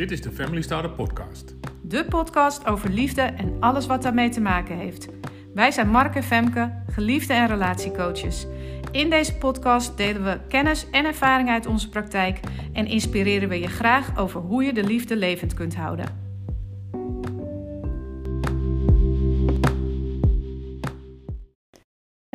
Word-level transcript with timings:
Dit 0.00 0.10
is 0.10 0.20
de 0.20 0.32
Family 0.32 0.62
Starter 0.62 0.90
Podcast. 0.90 1.54
De 1.82 2.04
podcast 2.04 2.66
over 2.66 2.90
liefde 2.90 3.22
en 3.22 3.56
alles 3.60 3.86
wat 3.86 4.02
daarmee 4.02 4.28
te 4.28 4.40
maken 4.40 4.76
heeft. 4.76 5.08
Wij 5.54 5.70
zijn 5.70 5.88
Mark 5.88 6.14
en 6.14 6.22
Femke, 6.22 6.82
geliefde 6.90 7.32
en 7.32 7.46
relatiecoaches. 7.46 8.46
In 8.92 9.10
deze 9.10 9.36
podcast 9.36 9.96
delen 9.96 10.24
we 10.24 10.40
kennis 10.48 10.90
en 10.90 11.04
ervaring 11.04 11.48
uit 11.48 11.66
onze 11.66 11.88
praktijk 11.88 12.40
en 12.72 12.86
inspireren 12.86 13.48
we 13.48 13.60
je 13.60 13.68
graag 13.68 14.18
over 14.18 14.40
hoe 14.40 14.64
je 14.64 14.72
de 14.72 14.84
liefde 14.84 15.16
levend 15.16 15.54
kunt 15.54 15.76
houden. 15.76 16.19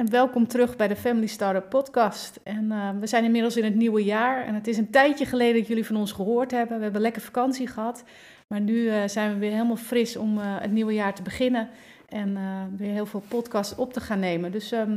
Welkom 0.10 0.48
terug 0.48 0.76
bij 0.76 0.88
de 0.88 0.96
Family 0.96 1.28
Starter 1.28 1.62
podcast. 1.62 2.40
En 2.44 2.66
uh, 2.66 2.90
we 3.00 3.08
zijn 3.08 3.24
inmiddels 3.24 3.58
in 3.58 3.64
het 3.64 3.76
nieuwe 3.76 4.04
jaar 4.04 4.46
en 4.46 4.54
het 4.54 4.68
is 4.68 4.78
een 4.78 4.90
tijdje 4.90 5.26
geleden 5.26 5.60
dat 5.60 5.68
jullie 5.68 5.86
van 5.86 5.96
ons 5.96 6.12
gehoord 6.12 6.52
hebben. 6.52 6.78
We 6.78 6.84
hebben 6.84 7.02
lekker 7.02 7.22
vakantie 7.22 7.68
gehad, 7.68 8.04
maar 8.48 8.62
nu 8.62 8.76
uh, 8.76 9.08
zijn 9.08 9.34
we 9.34 9.40
weer 9.40 9.52
helemaal 9.52 9.76
fris 9.76 10.16
om 10.16 10.38
uh, 10.38 10.60
het 10.60 10.72
nieuwe 10.72 10.94
jaar 10.94 11.14
te 11.14 11.22
beginnen 11.22 11.70
en 12.08 12.38
weer 12.78 12.92
heel 12.92 13.06
veel 13.06 13.24
podcasts 13.28 13.76
op 13.76 13.94
te 13.94 14.00
gaan 14.00 14.20
nemen. 14.20 14.52
Dus 14.52 14.72
um, 14.72 14.90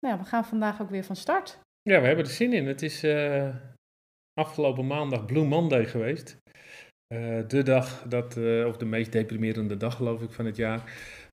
nou 0.00 0.14
ja, 0.14 0.18
we 0.18 0.24
gaan 0.24 0.44
vandaag 0.44 0.82
ook 0.82 0.90
weer 0.90 1.04
van 1.04 1.16
start. 1.16 1.58
Ja, 1.82 2.00
we 2.00 2.06
hebben 2.06 2.24
er 2.24 2.30
zin 2.30 2.52
in. 2.52 2.66
Het 2.66 2.82
is 2.82 3.06
afgelopen 4.40 4.86
maandag 4.86 5.24
Blue 5.24 5.44
Monday 5.44 5.84
geweest. 5.84 6.36
de 7.46 7.62
dag 7.64 8.04
dat, 8.08 8.36
of 8.66 8.76
de 8.76 8.84
meest 8.84 9.12
deprimerende 9.12 9.76
dag 9.76 9.96
geloof 9.96 10.22
ik 10.22 10.32
van 10.32 10.46
het 10.46 10.56
jaar. 10.56 10.82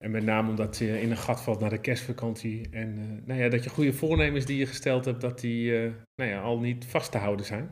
En 0.04 0.12
met 0.12 0.24
name 0.24 0.50
omdat 0.50 0.78
je 0.78 1.02
in 1.02 1.12
een 1.12 1.18
gat 1.18 1.42
valt 1.42 1.60
naar 1.60 1.70
de 1.70 1.82
kerstvakantie. 1.82 2.68
En 2.72 2.98
uh, 2.98 3.28
nou 3.28 3.40
ja, 3.40 3.50
dat 3.50 3.64
je 3.64 3.70
goede 3.70 3.94
voornemens 3.94 4.46
die 4.46 4.58
je 4.58 4.66
gesteld 4.66 5.06
hebt, 5.06 5.22
dat 5.22 5.40
die 5.40 5.72
uh, 5.72 5.92
nou 6.16 6.30
ja, 6.30 6.42
al 6.42 6.60
niet 6.60 6.86
vast 6.86 7.12
te 7.12 7.18
houden 7.18 7.46
zijn. 7.46 7.72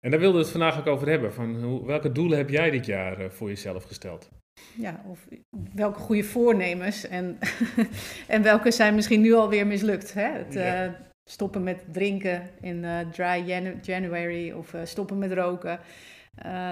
En 0.00 0.10
daar 0.10 0.20
wilden 0.20 0.38
we 0.38 0.42
het 0.42 0.56
vandaag 0.56 0.78
ook 0.78 0.86
over 0.86 1.08
hebben. 1.08 1.32
Van 1.32 1.62
hoe, 1.62 1.86
welke 1.86 2.12
doelen 2.12 2.38
heb 2.38 2.48
jij 2.48 2.70
dit 2.70 2.86
jaar 2.86 3.20
uh, 3.20 3.30
voor 3.30 3.48
jezelf 3.48 3.84
gesteld? 3.84 4.28
Ja, 4.76 5.02
of 5.06 5.28
welke 5.74 5.98
goede 5.98 6.24
voornemens 6.24 7.06
en, 7.06 7.38
en 8.26 8.42
welke 8.42 8.70
zijn 8.70 8.94
misschien 8.94 9.20
nu 9.20 9.32
alweer 9.32 9.66
mislukt. 9.66 10.14
Hè? 10.14 10.32
Het 10.32 10.54
ja. 10.54 10.96
stoppen 11.30 11.62
met 11.62 11.84
drinken 11.92 12.50
in 12.60 12.86
dry 13.12 13.70
January 13.82 14.52
of 14.52 14.74
stoppen 14.84 15.18
met 15.18 15.32
roken. 15.32 15.80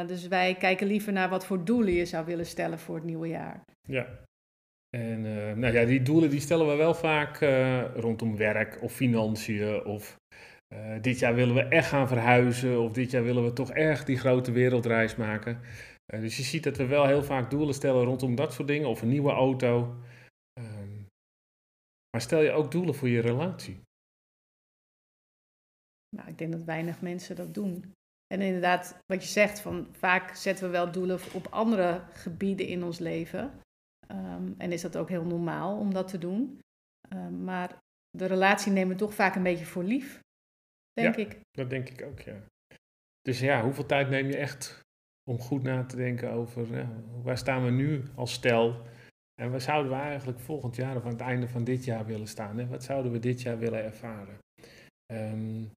dus 0.07 0.29
wij 0.29 0.55
kijken 0.55 0.87
liever 0.87 1.13
naar 1.13 1.29
wat 1.29 1.47
voor 1.47 1.65
doelen 1.65 1.93
je 1.93 2.05
zou 2.05 2.27
willen 2.27 2.47
stellen 2.47 2.79
voor 2.79 2.95
het 2.95 3.05
nieuwe 3.05 3.29
jaar. 3.29 3.65
Ja, 3.89 4.07
en 4.97 5.25
uh, 5.25 5.53
nou 5.53 5.75
ja, 5.75 5.85
die 5.85 6.03
doelen 6.03 6.31
die 6.31 6.41
stellen 6.41 6.69
we 6.69 6.75
wel 6.75 6.95
vaak 6.95 7.41
uh, 7.41 7.95
rondom 7.95 8.37
werk 8.37 8.83
of 8.83 8.93
financiën. 8.93 9.85
Of 9.85 10.21
uh, 10.75 11.03
dit 11.03 11.19
jaar 11.19 11.35
willen 11.35 11.55
we 11.55 11.63
echt 11.63 11.89
gaan 11.89 12.09
verhuizen. 12.09 12.81
Of 12.81 12.93
dit 12.93 13.11
jaar 13.11 13.25
willen 13.25 13.45
we 13.45 13.53
toch 13.53 13.71
echt 13.71 14.07
die 14.07 14.19
grote 14.19 14.53
wereldreis 14.53 15.17
maken. 15.17 15.61
dus 16.07 16.37
je 16.37 16.43
ziet 16.43 16.65
dat 16.65 16.77
we 16.77 16.87
wel 16.87 17.07
heel 17.07 17.23
vaak 17.23 17.51
doelen 17.51 17.75
stellen 17.75 18.05
rondom 18.05 18.35
dat 18.35 18.53
soort 18.53 18.69
dingen. 18.69 18.89
Of 18.89 19.03
een 19.03 19.09
nieuwe 19.09 19.31
auto. 19.31 19.97
Ehm, 20.53 21.03
maar 22.11 22.21
stel 22.21 22.41
je 22.41 22.51
ook 22.51 22.71
doelen 22.71 22.95
voor 22.95 23.09
je 23.09 23.21
relatie? 23.21 23.81
Nou, 26.17 26.29
ik 26.29 26.39
denk 26.39 26.53
dat 26.53 26.65
weinig 26.65 27.01
mensen 27.01 27.37
dat 27.37 27.55
doen. 27.55 27.93
En 28.35 28.41
inderdaad, 28.41 28.99
wat 29.07 29.23
je 29.23 29.29
zegt, 29.29 29.61
van 29.61 29.89
vaak 29.93 30.35
zetten 30.35 30.65
we 30.65 30.71
wel 30.71 30.93
doelen 30.93 31.19
op 31.33 31.47
andere 31.51 32.03
gebieden 32.13 32.67
in 32.67 32.85
ons 32.85 32.99
leven. 32.99 33.65
Um, 34.11 34.55
en 34.59 34.73
is 34.73 34.83
dat 34.83 34.97
ook 34.97 35.09
heel 35.09 35.25
normaal 35.25 35.79
om 35.79 35.93
dat 35.95 36.09
te 36.09 36.19
doen. 36.19 36.61
Um, 37.15 37.45
maar 37.45 37.79
de 38.11 38.27
relatie 38.27 38.73
nemen 38.73 38.93
we 38.93 38.99
toch 38.99 39.15
vaak 39.15 39.35
een 39.35 39.43
beetje 39.43 39.65
voor 39.65 39.85
lief, 39.85 40.21
denk 40.93 41.17
ja, 41.17 41.23
ik. 41.23 41.41
Dat 41.51 41.71
denk 41.71 41.89
ik 41.89 42.03
ook, 42.03 42.21
ja. 42.21 42.37
Dus 43.21 43.41
ja, 43.41 43.63
hoeveel 43.63 43.87
tijd 43.87 44.09
neem 44.09 44.27
je 44.27 44.37
echt 44.37 44.81
om 45.31 45.39
goed 45.39 45.63
na 45.63 45.85
te 45.85 45.97
denken 45.97 46.31
over 46.31 46.77
ja, 46.77 46.89
waar 47.23 47.39
staan 47.39 47.65
we 47.65 47.71
nu 47.71 48.03
als 48.15 48.33
stel? 48.33 48.87
En 49.35 49.51
waar 49.51 49.61
zouden 49.61 49.93
we 49.93 49.99
eigenlijk 49.99 50.41
volgend 50.41 50.77
jaar 50.77 50.97
of 50.97 51.05
aan 51.05 51.11
het 51.11 51.21
einde 51.21 51.49
van 51.49 51.65
dit 51.65 51.85
jaar 51.85 52.07
willen 52.07 52.29
staan? 52.29 52.59
Hè? 52.59 52.67
Wat 52.67 52.85
zouden 52.85 53.13
we 53.13 53.19
dit 53.19 53.43
jaar 53.43 53.59
willen 53.59 53.85
ervaren? 53.85 54.39
Um, 55.13 55.71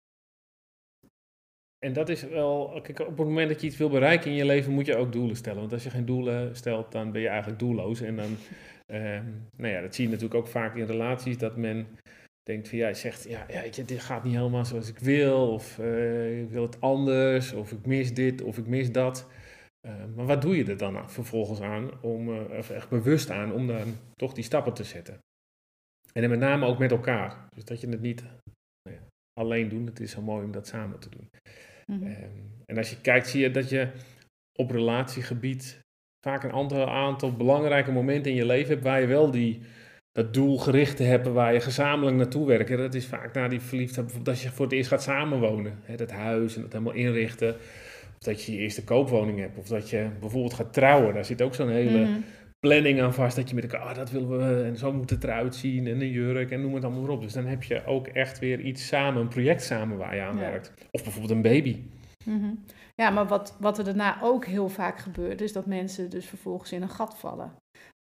en 1.80 1.94
dat 1.94 2.10
is 2.10 2.24
wel, 2.24 2.80
kijk, 2.84 3.00
op 3.00 3.18
het 3.18 3.28
moment 3.28 3.50
dat 3.50 3.62
je 3.62 3.68
iets 3.68 3.78
wil 3.78 3.90
bereiken 3.90 4.32
in 4.32 4.38
je 4.38 4.46
leven, 4.46 4.74
moet 4.74 4.86
je 4.86 4.96
ook 4.96 5.12
doelen 5.12 5.36
stellen. 5.36 5.60
Want 5.60 5.74
als 5.74 5.84
je 5.84 5.90
geen 5.90 6.06
doelen 6.06 6.56
stelt, 6.56 6.92
dan 6.92 7.12
ben 7.12 7.22
je 7.22 7.28
eigenlijk 7.28 7.60
doelloos. 7.60 8.02
En 8.02 8.16
dan, 8.16 8.38
eh, 8.86 9.20
nou 9.56 9.74
ja, 9.74 9.82
dat 9.82 9.96
zie 9.96 10.04
je 10.04 10.10
natuurlijk 10.10 10.40
ook 10.40 10.48
vaak 10.48 10.76
in 10.76 10.86
relaties, 10.86 11.38
dat 11.38 11.58
men 11.58 11.88
denkt 12.44 12.70
van, 12.70 12.78
ja, 12.78 12.88
je 12.88 12.94
zegt, 12.94 13.24
ja, 13.30 13.46
ja 13.48 13.84
dit 13.86 14.00
gaat 14.00 14.24
niet 14.24 14.36
helemaal 14.36 14.66
zoals 14.66 14.90
ik 14.90 15.00
wil, 15.00 15.54
of 15.54 15.78
uh, 15.78 16.42
ik 16.42 16.50
wil 16.50 16.62
het 16.62 16.82
anders, 16.82 17.54
of 17.54 17.72
ik 17.72 17.86
mis 17.86 18.14
dit, 18.14 18.42
of 18.42 18.58
ik 18.58 18.68
mis 18.68 18.92
dat. 18.92 19.28
Uh, 19.88 19.94
maar 20.16 20.26
wat 20.26 20.42
doe 20.42 20.58
je 20.58 20.66
er 20.66 20.78
dan 20.78 21.10
vervolgens 21.10 21.62
aan, 21.62 22.02
om, 22.02 22.30
uh, 22.30 22.58
of 22.58 22.70
echt 22.70 22.90
bewust 22.90 23.30
aan, 23.30 23.54
om 23.54 23.68
dan 23.68 23.98
toch 24.16 24.34
die 24.34 24.44
stappen 24.44 24.74
te 24.74 24.84
zetten? 24.84 25.18
En 26.14 26.22
dan 26.22 26.30
met 26.30 26.40
name 26.40 26.66
ook 26.66 26.80
met 26.80 26.92
elkaar. 26.92 27.48
Dus 27.56 27.66
dat 27.66 27.82
je 27.82 27.90
het 27.90 28.02
niet 28.02 28.24
alleen 29.40 29.70
doet, 29.70 29.88
het 29.88 30.00
is 30.00 30.12
zo 30.12 30.22
mooi 30.22 30.46
om 30.46 30.52
dat 30.52 30.68
samen 30.68 31.00
te 31.00 31.10
doen. 31.10 31.30
Mm 31.86 32.00
-hmm. 32.00 32.16
en 32.66 32.78
als 32.78 32.90
je 32.90 33.02
kijkt, 33.02 33.28
zie 33.28 33.42
je 33.42 33.52
dat 33.52 33.70
je 33.70 33.88
op 34.54 34.72
relatiegebied 34.72 35.80
vaak 36.26 36.44
een 36.44 36.52
aantal, 36.52 36.90
aantal 36.90 37.34
belangrijke 37.34 37.92
momenten 37.92 38.32
in 38.32 38.38
je 38.38 38.46
leven 38.46 38.70
hebt 38.70 38.84
waar 38.84 39.02
je 39.02 39.08
wel 39.08 39.32
die, 39.32 39.62
dat 40.12 40.34
doel 40.34 40.58
gericht 40.58 40.98
te 40.98 41.04
hebben, 41.04 41.34
waar 41.34 41.54
je 41.54 41.60
gezamenlijk 41.60 42.18
naartoe 42.18 42.48
werkt. 42.48 42.78
Dat 42.78 42.94
is 42.94 43.06
vaak 43.06 43.34
na 43.34 43.48
die 43.48 43.60
verliefdheid, 43.60 44.06
bijvoorbeeld 44.06 44.36
als 44.36 44.46
je 44.46 44.52
voor 44.52 44.66
het 44.66 44.74
eerst 44.74 44.90
gaat 44.90 45.04
samenwonen, 45.04 45.80
hè, 45.82 45.96
dat 45.96 46.12
huis 46.12 46.56
en 46.56 46.62
dat 46.62 46.72
helemaal 46.72 46.94
inrichten. 46.94 47.56
Of 48.20 48.26
dat 48.26 48.44
je 48.44 48.52
je 48.52 48.58
eerste 48.58 48.84
koopwoning 48.84 49.40
hebt, 49.40 49.58
of 49.58 49.68
dat 49.68 49.90
je 49.90 50.10
bijvoorbeeld 50.20 50.54
gaat 50.54 50.74
trouwen. 50.74 51.14
Daar 51.14 51.26
zit 51.26 51.42
ook 51.42 51.56
zo'n 51.56 51.70
hele 51.70 51.98
mm 51.98 52.06
-hmm. 52.06 52.24
Planning 52.60 53.02
aan 53.02 53.14
vast, 53.14 53.36
dat 53.36 53.50
je 53.50 53.56
met 53.56 53.64
elkaar, 53.64 53.82
ah, 53.82 53.96
dat 53.96 54.12
willen 54.12 54.38
we, 54.38 54.64
en 54.64 54.78
zo 54.78 54.94
moet 54.94 55.10
het 55.10 55.24
eruit 55.24 55.56
zien, 55.56 55.88
en 55.88 56.02
een 56.02 56.12
jurk, 56.12 56.52
en 56.52 56.62
noem 56.62 56.74
het 56.74 56.84
allemaal 56.84 57.02
maar 57.02 57.12
op. 57.12 57.22
Dus 57.22 57.34
dan 57.34 57.46
heb 57.46 57.64
je 57.64 57.86
ook 57.86 58.08
echt 58.08 58.40
weer 58.40 58.60
iets 58.60 58.88
samen, 58.88 59.22
een 59.22 59.28
project 59.28 59.64
samen 59.64 59.98
waar 59.98 60.16
je 60.16 60.22
aan 60.22 60.36
ja. 60.36 60.42
werkt. 60.42 60.74
Of 60.92 61.04
bijvoorbeeld 61.04 61.34
een 61.34 61.42
baby. 61.42 61.84
Mm 62.26 62.40
-hmm. 62.40 62.60
Ja, 62.96 63.10
maar 63.10 63.28
wat, 63.28 63.58
wat 63.60 63.78
er 63.78 63.84
daarna 63.84 64.22
ook 64.22 64.46
heel 64.46 64.70
vaak 64.70 65.00
gebeurt, 65.00 65.42
is 65.42 65.54
dat 65.54 65.66
mensen 65.66 66.10
dus 66.10 66.26
vervolgens 66.26 66.72
in 66.72 66.82
een 66.82 66.90
gat 66.90 67.18
vallen. 67.18 67.56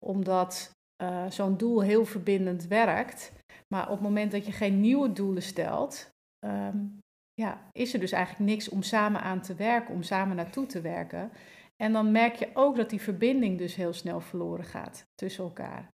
Omdat 0.05 0.71
uh, 1.03 1.29
zo'n 1.29 1.57
doel 1.57 1.81
heel 1.81 2.05
verbindend 2.05 2.67
werkt. 2.67 3.33
Maar 3.67 3.83
op 3.83 3.91
het 3.91 4.01
moment 4.01 4.31
dat 4.31 4.45
je 4.45 4.51
geen 4.51 4.79
nieuwe 4.79 5.11
doelen 5.11 5.43
stelt, 5.43 6.09
um, 6.45 6.99
ja, 7.33 7.69
is 7.71 7.93
er 7.93 7.99
dus 7.99 8.11
eigenlijk 8.11 8.51
niks 8.51 8.69
om 8.69 8.83
samen 8.83 9.21
aan 9.21 9.41
te 9.41 9.55
werken, 9.55 9.93
om 9.93 10.03
samen 10.03 10.35
naartoe 10.35 10.65
te 10.65 10.81
werken. 10.81 11.31
En 11.75 11.93
dan 11.93 12.11
merk 12.11 12.35
je 12.35 12.49
ook 12.53 12.75
dat 12.75 12.89
die 12.89 13.01
verbinding 13.01 13.57
dus 13.57 13.75
heel 13.75 13.93
snel 13.93 14.19
verloren 14.19 14.65
gaat 14.65 15.05
tussen 15.15 15.43
elkaar. 15.43 15.93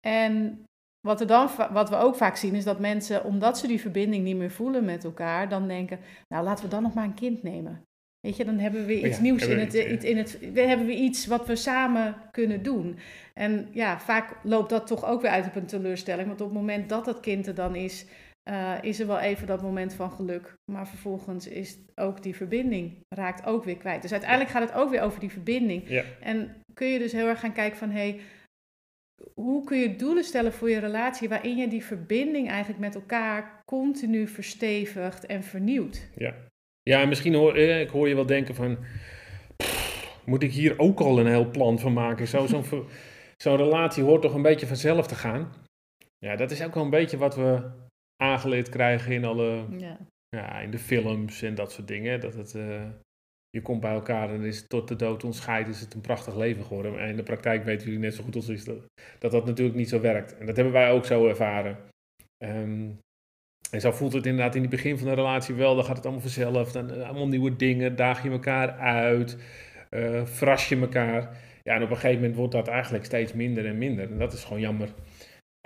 En 0.00 0.64
wat, 1.00 1.20
er 1.20 1.26
dan, 1.26 1.48
wat 1.72 1.88
we 1.88 1.96
ook 1.96 2.16
vaak 2.16 2.36
zien 2.36 2.54
is 2.54 2.64
dat 2.64 2.80
mensen, 2.80 3.24
omdat 3.24 3.58
ze 3.58 3.66
die 3.66 3.80
verbinding 3.80 4.24
niet 4.24 4.36
meer 4.36 4.50
voelen 4.50 4.84
met 4.84 5.04
elkaar, 5.04 5.48
dan 5.48 5.68
denken, 5.68 5.98
nou 6.28 6.44
laten 6.44 6.64
we 6.64 6.70
dan 6.70 6.82
nog 6.82 6.94
maar 6.94 7.04
een 7.04 7.14
kind 7.14 7.42
nemen. 7.42 7.84
Weet 8.20 8.36
je, 8.36 8.44
dan 8.44 8.58
hebben 8.58 8.80
we 8.80 8.86
weer 8.86 9.06
iets 9.06 9.16
ja, 9.16 9.22
nieuws 9.22 9.46
in 9.46 9.58
het, 9.58 9.74
iets, 9.74 10.04
in 10.04 10.16
het, 10.16 10.38
we 10.52 10.60
hebben 10.60 10.86
we 10.86 10.94
iets 10.94 11.26
wat 11.26 11.46
we 11.46 11.56
samen 11.56 12.16
kunnen 12.30 12.62
doen. 12.62 12.98
En 13.34 13.68
ja, 13.72 14.00
vaak 14.00 14.36
loopt 14.42 14.70
dat 14.70 14.86
toch 14.86 15.04
ook 15.04 15.20
weer 15.20 15.30
uit 15.30 15.46
op 15.46 15.56
een 15.56 15.66
teleurstelling. 15.66 16.26
Want 16.28 16.40
op 16.40 16.46
het 16.46 16.56
moment 16.56 16.88
dat 16.88 17.04
dat 17.04 17.20
kind 17.20 17.46
er 17.46 17.54
dan 17.54 17.74
is, 17.74 18.06
uh, 18.50 18.74
is 18.80 19.00
er 19.00 19.06
wel 19.06 19.18
even 19.18 19.46
dat 19.46 19.62
moment 19.62 19.94
van 19.94 20.10
geluk. 20.10 20.54
Maar 20.72 20.88
vervolgens 20.88 21.48
is 21.48 21.78
ook 21.94 22.22
die 22.22 22.36
verbinding, 22.36 23.04
raakt 23.08 23.46
ook 23.46 23.64
weer 23.64 23.76
kwijt. 23.76 24.02
Dus 24.02 24.12
uiteindelijk 24.12 24.50
gaat 24.50 24.68
het 24.68 24.78
ook 24.78 24.90
weer 24.90 25.02
over 25.02 25.20
die 25.20 25.30
verbinding. 25.30 25.88
Ja. 25.88 26.04
En 26.20 26.54
kun 26.74 26.86
je 26.86 26.98
dus 26.98 27.12
heel 27.12 27.28
erg 27.28 27.40
gaan 27.40 27.52
kijken 27.52 27.78
van, 27.78 27.90
hé, 27.90 27.98
hey, 27.98 28.20
hoe 29.34 29.64
kun 29.64 29.78
je 29.78 29.96
doelen 29.96 30.24
stellen 30.24 30.52
voor 30.52 30.70
je 30.70 30.78
relatie 30.78 31.28
waarin 31.28 31.56
je 31.56 31.68
die 31.68 31.84
verbinding 31.84 32.48
eigenlijk 32.48 32.80
met 32.80 32.94
elkaar 32.94 33.62
continu 33.64 34.26
verstevigt 34.26 35.26
en 35.26 35.42
vernieuwt? 35.42 36.08
Ja, 36.16 36.34
ja 36.82 37.00
en 37.00 37.08
misschien 37.08 37.34
hoor 37.34 37.54
eh, 37.54 37.80
ik 37.80 37.88
hoor 37.88 38.08
je 38.08 38.14
wel 38.14 38.26
denken 38.26 38.54
van, 38.54 38.78
pff, 39.56 40.20
moet 40.24 40.42
ik 40.42 40.52
hier 40.52 40.78
ook 40.78 41.00
al 41.00 41.18
een 41.18 41.26
heel 41.26 41.50
plan 41.50 41.78
van 41.78 41.92
maken? 41.92 42.28
Zo'n 42.28 42.48
zo 42.48 42.64
zo'n 43.42 43.56
relatie 43.56 44.02
hoort 44.02 44.22
toch 44.22 44.34
een 44.34 44.42
beetje 44.42 44.66
vanzelf 44.66 45.06
te 45.06 45.14
gaan? 45.14 45.52
Ja, 46.18 46.36
dat 46.36 46.50
is 46.50 46.62
ook 46.62 46.74
wel 46.74 46.84
een 46.84 46.90
beetje 46.90 47.16
wat 47.16 47.36
we 47.36 47.70
aangeleerd 48.16 48.68
krijgen 48.68 49.12
in 49.12 49.24
alle, 49.24 49.64
ja. 49.78 49.98
Ja, 50.28 50.60
in 50.60 50.70
de 50.70 50.78
films 50.78 51.42
en 51.42 51.54
dat 51.54 51.72
soort 51.72 51.88
dingen. 51.88 52.20
Dat 52.20 52.34
het, 52.34 52.54
uh, 52.54 52.82
je 53.50 53.62
komt 53.62 53.80
bij 53.80 53.92
elkaar 53.92 54.30
en 54.30 54.44
is 54.44 54.66
tot 54.66 54.88
de 54.88 54.96
dood 54.96 55.24
ontscheidt, 55.24 55.68
is 55.68 55.80
het 55.80 55.94
een 55.94 56.00
prachtig 56.00 56.36
leven 56.36 56.64
geworden. 56.64 56.98
En 56.98 57.08
in 57.08 57.16
de 57.16 57.22
praktijk 57.22 57.64
weten 57.64 57.84
jullie 57.84 58.00
net 58.00 58.14
zo 58.14 58.22
goed 58.22 58.34
als 58.34 58.48
ik 58.48 58.64
dat, 58.64 58.78
dat 59.18 59.30
dat 59.30 59.46
natuurlijk 59.46 59.76
niet 59.76 59.88
zo 59.88 60.00
werkt. 60.00 60.38
En 60.38 60.46
dat 60.46 60.56
hebben 60.56 60.74
wij 60.74 60.90
ook 60.90 61.04
zo 61.04 61.28
ervaren. 61.28 61.78
Um, 62.44 62.98
en 63.70 63.80
zo 63.80 63.92
voelt 63.92 64.12
het 64.12 64.26
inderdaad 64.26 64.54
in 64.54 64.60
het 64.60 64.70
begin 64.70 64.98
van 64.98 65.08
de 65.08 65.14
relatie 65.14 65.54
wel. 65.54 65.74
Dan 65.74 65.84
gaat 65.84 65.96
het 65.96 66.04
allemaal 66.04 66.22
vanzelf. 66.22 66.72
Dan 66.72 67.04
allemaal 67.04 67.28
nieuwe 67.28 67.56
dingen. 67.56 67.96
Daag 67.96 68.22
je 68.22 68.30
elkaar 68.30 68.70
uit. 68.78 69.38
Uh, 69.90 70.24
fras 70.24 70.68
je 70.68 70.76
elkaar. 70.76 71.36
Ja, 71.62 71.74
en 71.74 71.82
op 71.82 71.90
een 71.90 71.96
gegeven 71.96 72.20
moment 72.20 72.36
wordt 72.36 72.52
dat 72.52 72.68
eigenlijk 72.68 73.04
steeds 73.04 73.32
minder 73.32 73.66
en 73.66 73.78
minder. 73.78 74.10
En 74.10 74.18
dat 74.18 74.32
is 74.32 74.44
gewoon 74.44 74.60
jammer. 74.60 74.88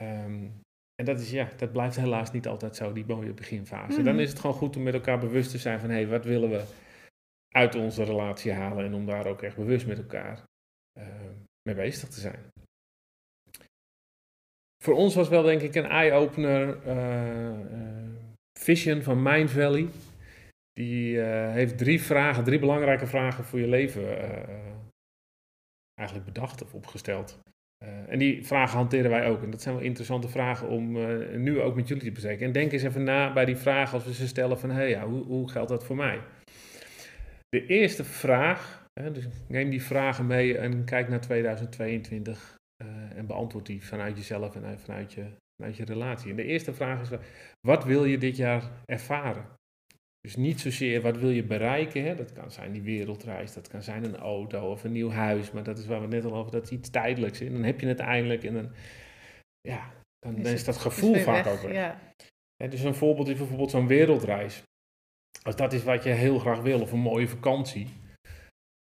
Um, 0.03 0.60
en 1.01 1.07
dat, 1.07 1.21
is, 1.21 1.31
ja, 1.31 1.49
dat 1.57 1.73
blijft 1.73 1.97
helaas 1.97 2.33
niet 2.33 2.47
altijd 2.47 2.77
zo, 2.77 2.93
die 2.93 3.07
mooie 3.07 3.33
beginfase. 3.33 3.91
Mm 3.91 3.95
-hmm. 3.95 4.05
Dan 4.05 4.21
is 4.21 4.29
het 4.29 4.39
gewoon 4.39 4.57
goed 4.57 4.77
om 4.77 4.83
met 4.83 4.95
elkaar 4.95 5.19
bewust 5.19 5.51
te 5.51 5.59
zijn 5.59 5.81
van... 5.81 5.89
hé, 5.89 5.95
hey, 5.95 6.07
wat 6.07 6.25
willen 6.25 6.51
we 6.51 6.65
uit 7.49 7.75
onze 7.75 8.05
relatie 8.05 8.53
halen 8.53 8.85
en 8.85 8.95
om 8.95 9.07
daar 9.07 9.27
ook 9.27 9.43
echt 9.43 9.57
bewust 9.57 9.87
met 9.87 9.99
elkaar 9.99 10.45
uh, 10.99 11.05
mee 11.63 11.75
bezig 11.75 12.09
te 12.09 12.21
zijn. 12.21 12.51
Voor 14.85 14.95
ons 14.95 15.15
was 15.15 15.29
wel 15.29 15.43
denk 15.43 15.61
ik 15.61 15.75
een 15.75 15.87
eye-opener 15.87 16.87
uh, 16.87 18.11
Vision 18.59 19.03
van 19.03 19.23
Mind 19.23 19.51
Valley. 19.51 19.89
Die 20.73 21.21
heeft 21.21 21.79
drie 21.79 22.03
vragen, 22.03 22.45
drie 22.45 22.59
belangrijke 22.59 23.07
vragen 23.07 23.45
voor 23.45 23.59
je 23.59 23.69
leven 23.69 24.19
eigenlijk 25.95 26.33
bedacht 26.33 26.63
of 26.63 26.75
opgesteld. 26.75 27.39
En 28.09 28.19
die 28.19 28.47
vragen 28.47 28.77
hanteren 28.77 29.11
wij 29.11 29.29
ook. 29.29 29.43
En 29.43 29.51
dat 29.51 29.63
zijn 29.63 29.75
wel 29.75 29.85
interessante 29.85 30.29
vragen 30.29 30.69
om 30.69 30.93
nu 31.43 31.61
ook 31.61 31.75
met 31.75 31.89
jullie 31.89 32.05
te 32.05 32.13
bespreken. 32.13 32.47
En 32.47 32.53
denk 32.53 32.73
eens 32.73 32.83
even 32.83 33.05
na 33.05 33.33
bij 33.33 33.45
die 33.45 33.57
vragen 33.57 33.95
als 33.95 34.05
we 34.05 34.15
ze 34.15 34.27
stellen 34.27 34.59
van... 34.59 34.71
hey, 34.71 34.89
ja, 34.89 35.07
hoe, 35.07 35.25
hoe 35.25 35.51
geldt 35.51 35.69
dat 35.69 35.85
voor 35.85 35.97
mij? 35.97 36.21
De 37.49 37.67
eerste 37.67 38.05
vraag, 38.05 38.87
dus 39.13 39.29
neem 39.49 39.71
die 39.71 39.83
vragen 39.83 40.27
mee 40.27 40.59
en 40.59 40.85
kijk 40.85 41.09
naar 41.09 41.21
2022 41.21 42.59
uh, 42.83 42.89
eh, 42.89 43.17
en 43.17 43.27
beantwoord 43.27 43.67
die 43.67 43.85
vanuit 43.85 44.17
jezelf 44.17 44.55
en 44.55 44.81
vanuit 44.81 45.13
je, 45.13 45.27
vanuit 45.57 45.77
je 45.77 45.85
relatie. 45.85 46.31
En 46.31 46.37
de 46.37 46.45
eerste 46.45 46.75
vraag 46.75 47.01
is, 47.01 47.19
wat 47.67 47.85
wil 47.85 48.05
je 48.05 48.19
dit 48.19 48.37
jaar 48.37 48.71
ervaren? 48.85 49.45
Dus 50.21 50.37
niet 50.37 50.61
zozeer 50.61 51.01
wat 51.01 51.19
wil 51.19 51.31
je 51.31 51.45
bereiken, 51.45 52.05
hè? 52.05 52.15
dat 52.15 52.33
kan 52.33 52.51
zijn 52.51 52.73
die 52.73 52.83
wereldreis, 52.83 53.53
dat 53.53 53.69
kan 53.69 53.83
zijn 53.83 54.05
een 54.05 54.17
auto 54.17 54.71
of 54.71 54.85
een 54.85 54.93
nieuw 54.93 55.11
huis, 55.11 55.51
maar 55.51 55.63
dat 55.63 55.79
is 55.79 55.87
waar 55.87 55.97
we 55.97 56.05
het 56.05 56.15
net 56.15 56.33
al 56.33 56.39
over, 56.39 56.53
dat 56.53 56.65
is 56.65 56.71
iets 56.71 56.91
tijdelijks. 56.91 57.41
En 57.41 57.53
dan 57.53 57.63
heb 57.63 57.81
je 57.81 57.87
het 57.87 57.99
eindelijk 57.99 58.45
en 58.45 58.55
dan, 58.55 58.71
ja, 59.61 59.93
dan 60.19 60.37
is, 60.37 60.53
is 60.53 60.65
dat 60.65 60.77
gevoel 60.77 61.15
vaak 61.15 61.47
ook 61.47 61.61
weg. 61.61 61.73
Ja. 61.73 62.69
dus 62.69 62.83
een 62.83 62.95
voorbeeld 62.95 63.29
is 63.29 63.39
bijvoorbeeld 63.39 63.71
zo'n 63.71 63.87
wereldreis. 63.87 64.63
Als 65.43 65.57
dat 65.57 65.73
is 65.73 65.83
wat 65.83 66.03
je 66.05 66.11
heel 66.11 66.39
graag 66.39 66.61
wil, 66.61 66.81
of 66.81 66.93
een 66.93 66.99
mooie 66.99 67.29
vakantie. 67.29 67.89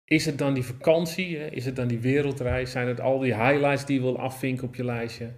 Is 0.05 0.27
het 0.27 0.39
dan 0.39 0.55
die 0.55 0.65
vakantie? 0.65 1.39
Hè? 1.39 1.47
Is 1.47 1.65
het 1.65 1.77
dan 1.77 1.89
die 1.89 1.99
wereldreis? 1.99 2.71
Zijn 2.71 2.89
het 2.89 3.01
al 3.01 3.19
die 3.19 3.35
highlights 3.35 3.87
die 3.87 3.97
je 3.97 4.03
wil 4.03 4.19
afvinken 4.19 4.67
op 4.67 4.75
je 4.75 4.85
lijstje? 4.85 5.33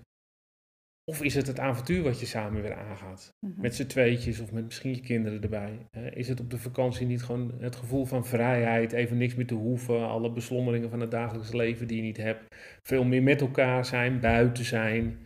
Of 1.10 1.22
is 1.22 1.34
het 1.34 1.46
het 1.46 1.58
avontuur 1.58 2.02
wat 2.02 2.20
je 2.20 2.26
samen 2.26 2.62
weer 2.62 2.74
aangaat? 2.74 3.34
Mhm. 3.46 3.60
Met 3.60 3.74
z'n 3.74 3.86
tweetjes 3.86 4.40
of 4.40 4.52
met 4.52 4.64
misschien 4.64 4.94
je 4.94 5.00
kinderen 5.00 5.42
erbij. 5.42 5.86
Is 6.10 6.28
het 6.28 6.40
op 6.40 6.50
de 6.50 6.58
vakantie 6.58 7.06
niet 7.06 7.22
gewoon 7.22 7.52
het 7.60 7.76
gevoel 7.76 8.04
van 8.04 8.26
vrijheid, 8.26 8.92
even 8.92 9.16
niks 9.16 9.34
meer 9.34 9.46
te 9.46 9.54
hoeven, 9.54 10.08
alle 10.08 10.32
beslommeringen 10.32 10.90
van 10.90 11.00
het 11.00 11.10
dagelijks 11.10 11.52
leven 11.52 11.86
die 11.86 11.96
je 11.96 12.02
niet 12.02 12.16
hebt, 12.16 12.54
veel 12.82 13.04
meer 13.04 13.22
met 13.22 13.40
elkaar 13.40 13.84
zijn, 13.84 14.20
buiten 14.20 14.64
zijn, 14.64 15.18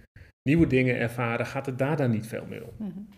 nieuwe 0.42 0.66
dingen 0.66 0.96
ervaren, 0.96 1.46
gaat 1.46 1.66
het 1.66 1.78
daar 1.78 1.96
dan 1.96 2.10
niet 2.10 2.26
veel 2.26 2.46
meer 2.46 2.66
om? 2.66 2.74
Mm 2.78 3.08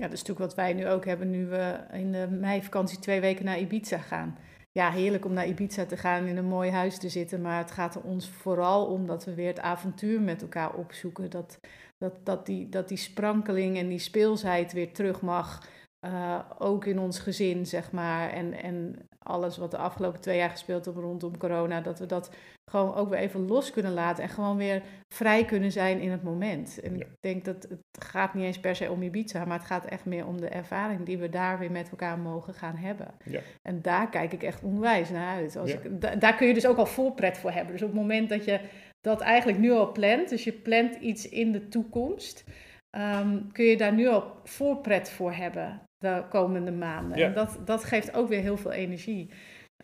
ja, 0.00 0.06
dat 0.06 0.14
is 0.14 0.20
natuurlijk 0.20 0.46
wat 0.46 0.64
wij 0.64 0.72
nu 0.72 0.88
ook 0.88 1.04
hebben, 1.04 1.30
nu 1.30 1.46
we 1.46 1.80
in 1.92 2.12
de 2.12 2.28
meivakantie 2.30 2.98
twee 2.98 3.20
weken 3.20 3.44
naar 3.44 3.58
Ibiza 3.58 3.98
gaan. 3.98 4.38
Ja, 4.72 4.90
heerlijk 4.90 5.24
om 5.24 5.32
naar 5.32 5.46
Ibiza 5.46 5.86
te 5.86 5.96
gaan, 5.96 6.26
in 6.26 6.36
een 6.36 6.44
mooi 6.44 6.70
huis 6.70 6.98
te 6.98 7.08
zitten, 7.08 7.40
maar 7.40 7.58
het 7.58 7.70
gaat 7.70 7.94
er 7.94 8.02
ons 8.02 8.28
vooral 8.28 8.86
om 8.86 9.06
dat 9.06 9.24
we 9.24 9.34
weer 9.34 9.46
het 9.46 9.60
avontuur 9.60 10.20
met 10.20 10.42
elkaar 10.42 10.74
opzoeken. 10.74 11.30
Dat, 11.30 11.60
dat, 11.98 12.26
dat, 12.26 12.46
die, 12.46 12.68
dat 12.68 12.88
die 12.88 12.96
sprankeling 12.96 13.76
en 13.76 13.88
die 13.88 13.98
speelsheid 13.98 14.72
weer 14.72 14.92
terug 14.92 15.20
mag. 15.20 15.68
Uh, 16.06 16.38
ook 16.58 16.84
in 16.84 16.98
ons 16.98 17.18
gezin, 17.18 17.66
zeg 17.66 17.92
maar. 17.92 18.30
En, 18.30 18.52
en 18.52 19.08
alles 19.18 19.56
wat 19.56 19.70
de 19.70 19.76
afgelopen 19.76 20.20
twee 20.20 20.36
jaar 20.36 20.50
gespeeld 20.50 20.84
hebben 20.84 21.02
rondom 21.02 21.38
corona, 21.38 21.80
dat 21.80 21.98
we 21.98 22.06
dat 22.06 22.30
gewoon 22.70 22.94
ook 22.94 23.08
weer 23.08 23.18
even 23.18 23.46
los 23.46 23.70
kunnen 23.70 23.92
laten 23.92 24.22
en 24.22 24.30
gewoon 24.30 24.56
weer 24.56 24.82
vrij 25.14 25.44
kunnen 25.44 25.72
zijn 25.72 26.00
in 26.00 26.10
het 26.10 26.22
moment. 26.22 26.80
En 26.80 27.00
ik 27.00 27.06
denk 27.20 27.44
dat 27.44 27.62
het 27.62 28.04
gaat 28.04 28.34
niet 28.34 28.44
eens 28.44 28.60
per 28.60 28.76
se 28.76 28.90
om 28.90 29.02
Ibiza, 29.02 29.44
maar 29.44 29.58
het 29.58 29.66
gaat 29.66 29.84
echt 29.84 30.04
meer 30.04 30.26
om 30.26 30.40
de 30.40 30.48
ervaring 30.48 31.06
die 31.06 31.18
we 31.18 31.28
daar 31.28 31.58
weer 31.58 31.70
met 31.70 31.90
elkaar 31.90 32.18
mogen 32.18 32.54
gaan 32.54 32.76
hebben. 32.76 33.14
Ja. 33.24 33.40
En 33.62 33.82
daar 33.82 34.10
kijk 34.10 34.32
ik 34.32 34.42
echt 34.42 34.62
onwijs 34.62 35.10
naar 35.10 35.36
uit. 35.36 35.56
Als 35.56 35.72
ik, 35.72 36.20
daar 36.20 36.36
kun 36.36 36.46
je 36.46 36.54
dus 36.54 36.66
ook 36.66 36.76
al 36.76 36.86
voorpret 36.86 37.38
voor 37.38 37.50
hebben. 37.50 37.72
Dus 37.72 37.82
op 37.82 37.88
het 37.88 37.98
moment 37.98 38.28
dat 38.28 38.44
je 38.44 38.60
dat 39.00 39.20
eigenlijk 39.20 39.58
nu 39.58 39.72
al 39.72 39.92
plant, 39.92 40.28
dus 40.28 40.44
je 40.44 40.52
plant 40.52 40.94
iets 40.94 41.28
in 41.28 41.52
de 41.52 41.68
toekomst, 41.68 42.44
ehm, 42.90 43.38
kun 43.52 43.64
je 43.64 43.76
daar 43.76 43.94
nu 43.94 44.08
al 44.08 44.40
voorpret 44.44 45.10
voor 45.10 45.32
hebben 45.32 45.80
de 45.98 46.22
komende 46.28 46.72
maanden. 46.72 47.18
En 47.18 47.34
dat, 47.34 47.58
dat 47.64 47.84
geeft 47.84 48.14
ook 48.14 48.28
weer 48.28 48.40
heel 48.40 48.56
veel 48.56 48.72
energie. 48.72 49.30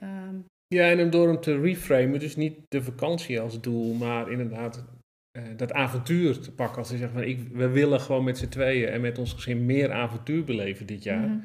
Um, 0.03 0.45
ja, 0.69 0.91
en 0.91 1.11
door 1.11 1.29
hem 1.29 1.41
te 1.41 1.61
reframen, 1.61 2.21
dus 2.21 2.37
niet 2.37 2.59
de 2.69 2.83
vakantie 2.83 3.41
als 3.41 3.61
doel, 3.61 3.95
maar 3.95 4.31
inderdaad 4.31 4.85
uh, 5.33 5.43
dat 5.57 5.73
avontuur 5.73 6.39
te 6.39 6.53
pakken. 6.53 6.79
Als 6.79 6.91
je 6.91 6.97
zegt 6.97 7.13
van 7.13 7.23
ik, 7.23 7.49
we 7.53 7.69
willen 7.69 8.01
gewoon 8.01 8.25
met 8.25 8.39
z'n 8.39 8.49
tweeën 8.49 8.89
en 8.89 9.01
met 9.01 9.19
ons 9.19 9.33
gezin 9.33 9.67
meer 9.67 9.93
avontuur 9.93 10.45
beleven 10.45 10.87
dit 10.87 11.03
jaar. 11.03 11.29
Mhm. 11.29 11.39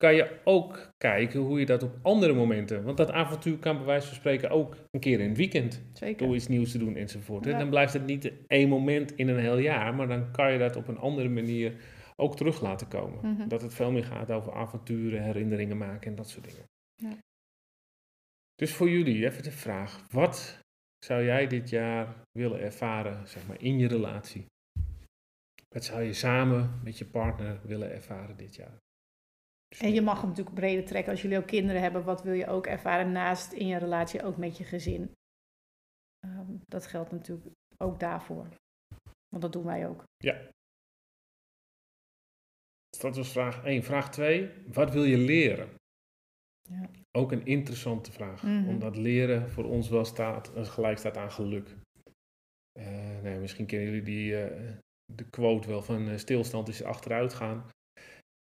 Kan 0.00 0.14
je 0.14 0.40
ook 0.44 0.88
kijken 0.96 1.40
hoe 1.40 1.58
je 1.58 1.66
dat 1.66 1.82
op 1.82 1.98
andere 2.02 2.32
momenten. 2.32 2.84
Want 2.84 2.96
dat 2.96 3.10
avontuur 3.10 3.58
kan 3.58 3.76
bij 3.76 3.86
wijze 3.86 4.06
van 4.06 4.16
spreken 4.16 4.50
ook 4.50 4.76
een 4.90 5.00
keer 5.00 5.20
in 5.20 5.28
het 5.28 5.36
weekend. 5.36 5.82
Zeker. 5.92 6.26
Door 6.26 6.36
iets 6.36 6.48
nieuws 6.48 6.70
te 6.70 6.78
doen 6.78 6.96
enzovoort. 6.96 7.44
Ja. 7.44 7.58
Dan 7.58 7.68
blijft 7.68 7.92
het 7.92 8.06
niet 8.06 8.32
één 8.46 8.68
moment 8.68 9.16
in 9.16 9.28
een 9.28 9.38
heel 9.38 9.58
jaar, 9.58 9.94
maar 9.94 10.08
dan 10.08 10.30
kan 10.30 10.52
je 10.52 10.58
dat 10.58 10.76
op 10.76 10.88
een 10.88 10.98
andere 10.98 11.28
manier 11.28 11.74
ook 12.16 12.36
terug 12.36 12.60
laten 12.60 12.88
komen. 12.88 13.34
Mhm. 13.34 13.48
Dat 13.48 13.62
het 13.62 13.74
veel 13.74 13.90
meer 13.90 14.04
gaat 14.04 14.30
over 14.30 14.52
avonturen, 14.52 15.22
herinneringen 15.22 15.76
maken 15.76 16.10
en 16.10 16.16
dat 16.16 16.28
soort 16.28 16.44
dingen. 16.44 16.64
Ja. 16.94 17.16
Dus 18.54 18.74
voor 18.74 18.90
jullie 18.90 19.24
even 19.24 19.42
de 19.42 19.52
vraag: 19.52 20.06
wat 20.10 20.58
zou 21.04 21.24
jij 21.24 21.46
dit 21.46 21.70
jaar 21.70 22.14
willen 22.38 22.60
ervaren, 22.60 23.28
zeg 23.28 23.46
maar, 23.46 23.62
in 23.62 23.78
je 23.78 23.88
relatie? 23.88 24.44
Wat 25.68 25.84
zou 25.84 26.02
je 26.02 26.12
samen 26.12 26.80
met 26.84 26.98
je 26.98 27.04
partner 27.04 27.60
willen 27.62 27.92
ervaren 27.92 28.36
dit 28.36 28.54
jaar? 28.54 28.78
Dus 29.70 29.80
en 29.80 29.92
je 29.92 30.02
mag 30.02 30.20
hem 30.20 30.28
natuurlijk 30.28 30.56
breder 30.56 30.84
trekken 30.84 31.12
als 31.12 31.22
jullie 31.22 31.38
ook 31.38 31.46
kinderen 31.46 31.82
hebben. 31.82 32.04
Wat 32.04 32.22
wil 32.22 32.32
je 32.32 32.46
ook 32.46 32.66
ervaren 32.66 33.12
naast 33.12 33.52
in 33.52 33.66
je 33.66 33.76
relatie, 33.76 34.22
ook 34.22 34.36
met 34.36 34.56
je 34.56 34.64
gezin? 34.64 35.14
Ehm, 36.18 36.56
dat 36.66 36.86
geldt 36.86 37.10
natuurlijk 37.10 37.46
ook 37.76 38.00
daarvoor. 38.00 38.48
Want 39.28 39.42
dat 39.42 39.52
doen 39.52 39.64
wij 39.64 39.88
ook. 39.88 40.04
Ja. 40.16 40.48
dat 43.00 43.16
was 43.16 43.32
vraag 43.32 43.64
1. 43.64 43.82
Vraag 43.82 44.10
2. 44.10 44.50
Wat 44.66 44.90
wil 44.92 45.04
je 45.04 45.16
leren? 45.18 45.68
Ja. 46.68 46.90
Ook 47.10 47.32
een 47.32 47.46
interessante 47.46 48.12
vraag, 48.12 48.42
mhm. 48.42 48.68
omdat 48.68 48.96
leren 48.96 49.50
voor 49.50 49.64
ons 49.64 49.88
wel 49.88 50.04
staat, 50.04 50.50
gelijk 50.54 50.98
staat 50.98 51.16
aan 51.16 51.30
geluk. 51.30 51.76
Uh, 52.78 53.20
nou 53.22 53.40
misschien 53.40 53.66
kennen 53.66 53.88
jullie 53.88 54.02
die, 54.02 54.32
uh, 54.32 54.76
de 55.12 55.24
quote 55.30 55.68
wel 55.68 55.82
van 55.82 56.08
uh, 56.08 56.16
stilstand 56.16 56.68
is 56.68 56.82
achteruit 56.82 57.34
gaan. 57.34 57.70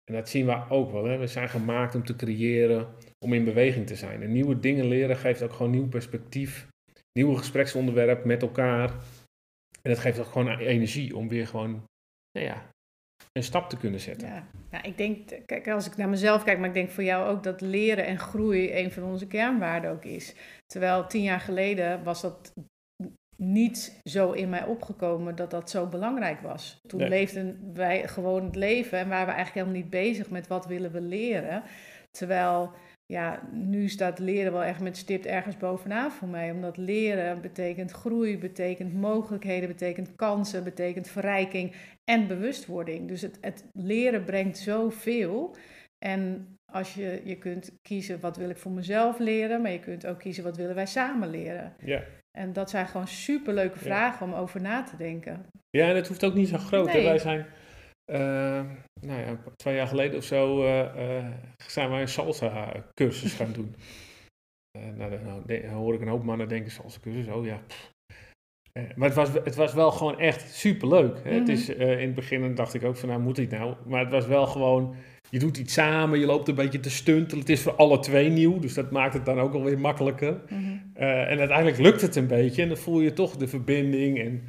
En 0.05 0.15
dat 0.15 0.29
zien 0.29 0.47
we 0.47 0.65
ook 0.69 0.93
wel. 0.93 1.05
Hè? 1.05 1.17
We 1.19 1.27
zijn 1.27 1.49
gemaakt 1.49 1.95
om 1.95 2.05
te 2.05 2.17
creëren, 2.17 2.89
om 3.25 3.33
in 3.33 3.45
beweging 3.45 3.87
te 3.87 3.97
zijn. 3.97 4.23
En 4.23 4.33
nieuwe 4.33 4.61
dingen 4.61 4.87
leren 4.87 5.17
geeft 5.17 5.43
ook 5.43 5.53
gewoon 5.53 5.73
nieuw 5.73 5.89
perspectief, 5.89 6.69
nieuwe 7.13 7.37
gespreksonderwerp 7.37 8.25
met 8.25 8.43
elkaar. 8.43 8.91
En 9.83 9.91
dat 9.91 9.99
geeft 9.99 10.19
ook 10.19 10.27
gewoon 10.27 10.59
energie 10.59 11.17
om 11.17 11.29
weer 11.29 11.47
gewoon 11.47 11.85
nou 12.39 12.47
ja, 12.47 12.71
een 13.33 13.43
stap 13.43 13.69
te 13.69 13.77
kunnen 13.77 14.01
zetten. 14.01 14.47
Ja. 14.71 14.83
ik 14.83 14.97
denk, 14.97 15.41
kijk, 15.47 15.69
als 15.69 15.87
ik 15.87 15.97
naar 15.97 16.09
mezelf 16.09 16.45
kijk, 16.45 16.59
maar 16.59 16.69
ik 16.69 16.75
denk 16.75 16.91
voor 16.91 17.05
jou 17.05 17.29
ook 17.29 17.43
dat 17.43 17.61
leren 17.61 18.07
en 18.07 18.19
groei 18.19 18.73
een 18.73 18.93
van 18.93 19.03
onze 19.03 19.27
kernwaarden 19.27 19.91
ook 19.91 20.05
is. 20.05 20.35
Terwijl 20.67 21.07
tien 21.07 21.23
jaar 21.23 21.41
geleden 21.41 22.05
was 22.05 22.21
dat 22.21 22.53
niet 23.37 24.01
zo 24.05 24.33
in 24.33 24.49
mij 24.49 24.65
opgekomen 24.65 25.37
dat 25.37 25.51
dat 25.51 25.71
zo 25.71 25.87
belangrijk 25.87 26.41
was. 26.41 26.81
Toen 26.87 27.09
leefden 27.09 27.71
wij 27.75 28.09
gewoon 28.09 28.45
het 28.45 28.57
leven 28.57 28.99
en 28.99 29.09
waren 29.09 29.27
we 29.27 29.33
eigenlijk 29.33 29.67
helemaal 29.67 29.83
niet 29.83 29.91
bezig 29.91 30.31
met 30.31 30.47
wat 30.47 30.67
willen 30.67 30.93
we 30.93 31.01
leren. 31.01 31.63
Terwijl 32.11 32.73
ja, 33.07 33.49
nu 33.53 33.89
staat 33.89 34.19
leren 34.19 34.53
wel 34.53 34.63
echt 34.63 34.81
met 34.81 34.97
stipt 34.97 35.27
ergens 35.27 35.57
bovenaan 35.57 36.13
voor 36.13 36.29
mij. 36.29 36.51
Omdat 36.51 36.77
leren 36.77 37.41
betekent 37.41 37.91
groei, 37.91 38.39
betekent 38.39 38.95
mogelijkheden, 38.95 39.69
betekent 39.69 40.15
kansen, 40.17 40.65
betekent 40.65 41.09
verrijking 41.09 41.75
en 42.05 42.27
bewustwording. 42.27 43.09
Dus 43.09 43.21
het, 43.21 43.39
het 43.41 43.65
leren 43.73 44.25
brengt 44.25 44.59
zoveel. 44.59 45.57
En 45.99 46.49
als 46.73 46.95
je, 46.95 47.21
je 47.25 47.39
kunt 47.39 47.73
kiezen 47.83 48.21
wat 48.21 48.37
wil 48.37 48.51
ik 48.51 48.57
voor 48.57 48.73
mezelf 48.73 49.19
leren, 49.19 49.63
maar 49.63 49.71
je 49.71 49.81
kunt 49.81 50.07
ook 50.07 50.19
kiezen 50.19 50.45
wat 50.45 50.57
willen 50.57 50.75
wij 50.75 50.87
samen 50.87 51.31
leren. 51.31 51.75
Ja. 51.85 52.03
En 52.39 52.53
dat 52.53 52.71
zijn 52.71 52.87
gewoon 52.87 53.09
superleuke 53.09 53.79
vragen 53.79 54.27
om 54.27 54.33
over 54.33 54.61
na 54.61 54.83
te 54.83 54.97
denken. 54.97 55.47
Ja, 55.71 55.89
en 55.89 55.97
het 55.97 56.09
hoeft 56.09 56.25
ook 56.25 56.35
niet 56.35 56.49
zo 56.49 56.59
groot. 56.59 56.93
Nee. 56.93 57.05
Wij 57.05 57.19
zijn 57.19 57.47
uh, 58.13 58.65
nou 59.01 59.21
ja, 59.21 59.39
twee 59.57 59.75
jaar 59.75 59.87
geleden 59.87 60.19
of 60.19 60.25
zo 60.25 60.65
uh, 60.65 60.97
uh, 60.97 61.31
zijn 61.67 61.91
wij 61.91 62.01
een 62.01 62.09
salsa 62.09 62.85
cursus 62.95 63.35
gaan 63.35 63.53
doen. 63.59 63.75
nou, 64.95 65.11
dan, 65.11 65.43
nou, 65.47 65.67
hoor 65.67 65.95
ik 65.95 66.01
een 66.01 66.09
hoop 66.09 66.25
mannen 66.25 66.49
denken 66.49 66.71
salsa 66.71 67.01
cursus, 67.01 67.27
oh 67.27 67.45
ja. 67.45 67.61
maar 68.95 69.09
het 69.09 69.17
was, 69.17 69.33
het 69.33 69.55
was 69.55 69.75
wel 69.75 69.91
gewoon 69.91 70.19
echt 70.19 70.55
superleuk. 70.55 71.25
Hè? 71.25 71.31
Mm 71.31 71.39
Het 71.39 71.49
is, 71.49 71.69
in 71.69 72.07
het 72.07 72.15
begin 72.15 72.55
dacht 72.55 72.75
ik 72.75 72.85
ook 72.85 72.97
van 72.97 73.09
nou 73.09 73.21
moet 73.21 73.39
ik 73.39 73.51
nou. 73.51 73.77
Maar 73.87 74.01
het 74.01 74.11
was 74.11 74.27
wel 74.27 74.47
gewoon, 74.47 74.97
je 75.35 75.41
doet 75.41 75.59
iets 75.59 75.73
samen, 75.73 76.19
je 76.19 76.27
loopt 76.27 76.49
een 76.49 76.55
beetje 76.55 76.81
te 76.81 76.91
stuntelen. 76.91 77.39
Het 77.39 77.49
is 77.49 77.63
voor 77.63 77.75
alle 77.75 77.99
twee 77.99 78.29
nieuw, 78.29 78.59
dus 78.59 78.75
dat 78.75 78.91
maakt 78.91 79.15
het 79.15 79.25
dan 79.25 79.41
ook 79.41 79.55
alweer 79.55 79.79
makkelijker. 79.79 80.41
Mm 80.49 80.83
en 80.95 81.39
uiteindelijk 81.39 81.79
lukt 81.79 82.01
het 82.01 82.17
een 82.17 82.27
beetje 82.27 82.63
en 82.63 82.69
dan 82.69 82.77
voel 82.77 83.01
je 83.01 83.13
toch 83.13 83.37
de 83.37 83.49
verbinding 83.49 84.19
en 84.19 84.43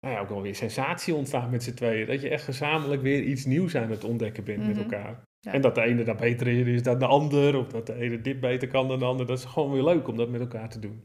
nou 0.00 0.14
ja, 0.14 0.20
ook 0.20 0.28
wel 0.28 0.42
weer 0.42 0.54
sensatie 0.54 1.14
ontstaan 1.14 1.50
met 1.50 1.62
z'n 1.62 1.74
tweeën. 1.74 2.06
Dat 2.06 2.20
je 2.20 2.28
echt 2.28 2.44
gezamenlijk 2.44 3.02
weer 3.02 3.22
iets 3.22 3.44
nieuws 3.44 3.76
aan 3.76 3.90
het 3.90 4.04
ontdekken 4.04 4.44
bent 4.44 4.66
met 4.66 4.76
mhm. 4.76 4.82
elkaar. 4.82 5.22
Ja. 5.40 5.52
En 5.52 5.60
dat 5.60 5.74
de 5.74 5.82
ene 5.82 6.04
daar 6.04 6.16
beter 6.16 6.46
in 6.46 6.66
is 6.66 6.82
dan 6.82 6.98
de 6.98 7.06
ander, 7.06 7.56
of 7.56 7.68
dat 7.68 7.86
de 7.86 7.94
ene 7.94 8.20
dit 8.20 8.40
beter 8.40 8.68
kan 8.68 8.88
dan 8.88 8.98
de 8.98 9.04
ander. 9.04 9.26
Dat 9.26 9.38
is 9.38 9.44
gewoon 9.44 9.72
weer 9.72 9.84
leuk 9.84 10.08
om 10.08 10.16
dat 10.16 10.28
met 10.28 10.40
elkaar 10.40 10.68
te 10.68 10.78
doen. 10.78 11.04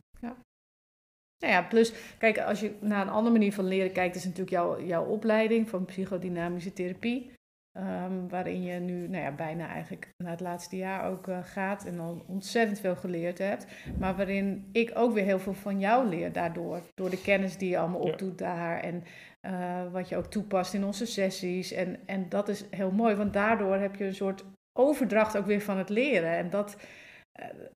Nou 1.40 1.54
ja, 1.54 1.62
plus, 1.62 1.94
kijk, 2.18 2.40
als 2.40 2.60
je 2.60 2.72
naar 2.82 3.02
een 3.02 3.14
andere 3.14 3.34
manier 3.34 3.54
van 3.54 3.68
leren 3.68 3.92
kijkt, 3.92 4.16
is 4.16 4.24
natuurlijk 4.24 4.50
jouw, 4.50 4.82
jouw 4.82 5.06
opleiding 5.06 5.70
van 5.70 5.86
psychodynamische 5.86 6.74
therapie. 6.74 7.32
Ehm, 7.78 8.28
waarin 8.30 8.64
je 8.64 8.80
nu 8.80 9.08
nou 9.08 9.24
ja, 9.24 9.32
bijna 9.32 9.68
eigenlijk 9.68 10.14
naar 10.18 10.32
het 10.32 10.40
laatste 10.40 10.76
jaar 10.76 11.10
ook 11.10 11.28
eh, 11.28 11.38
gaat 11.42 11.86
en 11.86 12.00
al 12.00 12.24
ontzettend 12.28 12.80
veel 12.80 12.96
geleerd 12.96 13.38
hebt. 13.38 13.68
Maar 14.00 14.16
waarin 14.16 14.70
ik 14.72 14.92
ook 14.94 15.14
weer 15.14 15.24
heel 15.24 15.40
veel 15.40 15.54
van 15.54 15.80
jou 15.80 16.08
leer 16.08 16.32
daardoor. 16.32 16.82
Door 16.96 17.10
de 17.10 17.22
kennis 17.22 17.58
die 17.58 17.70
je 17.70 17.78
allemaal 17.78 18.06
Ja. 18.06 18.12
opdoet 18.12 18.38
daar 18.38 18.80
en 18.80 19.04
eh, 19.42 19.92
wat 19.92 20.10
je 20.10 20.18
ook 20.18 20.26
toepast 20.32 20.74
in 20.74 20.84
onze 20.86 21.06
sessies. 21.06 21.72
En, 21.72 21.98
en 22.06 22.30
dat 22.30 22.50
is 22.50 22.66
heel 22.72 22.92
mooi, 22.92 23.16
want 23.16 23.34
daardoor 23.34 23.76
heb 23.76 23.96
je 23.96 24.06
een 24.06 24.16
soort 24.16 24.44
overdracht 24.74 25.38
ook 25.38 25.46
weer 25.46 25.62
van 25.62 25.78
het 25.78 25.90
leren. 25.90 26.38
En 26.38 26.50
dat, 26.50 26.78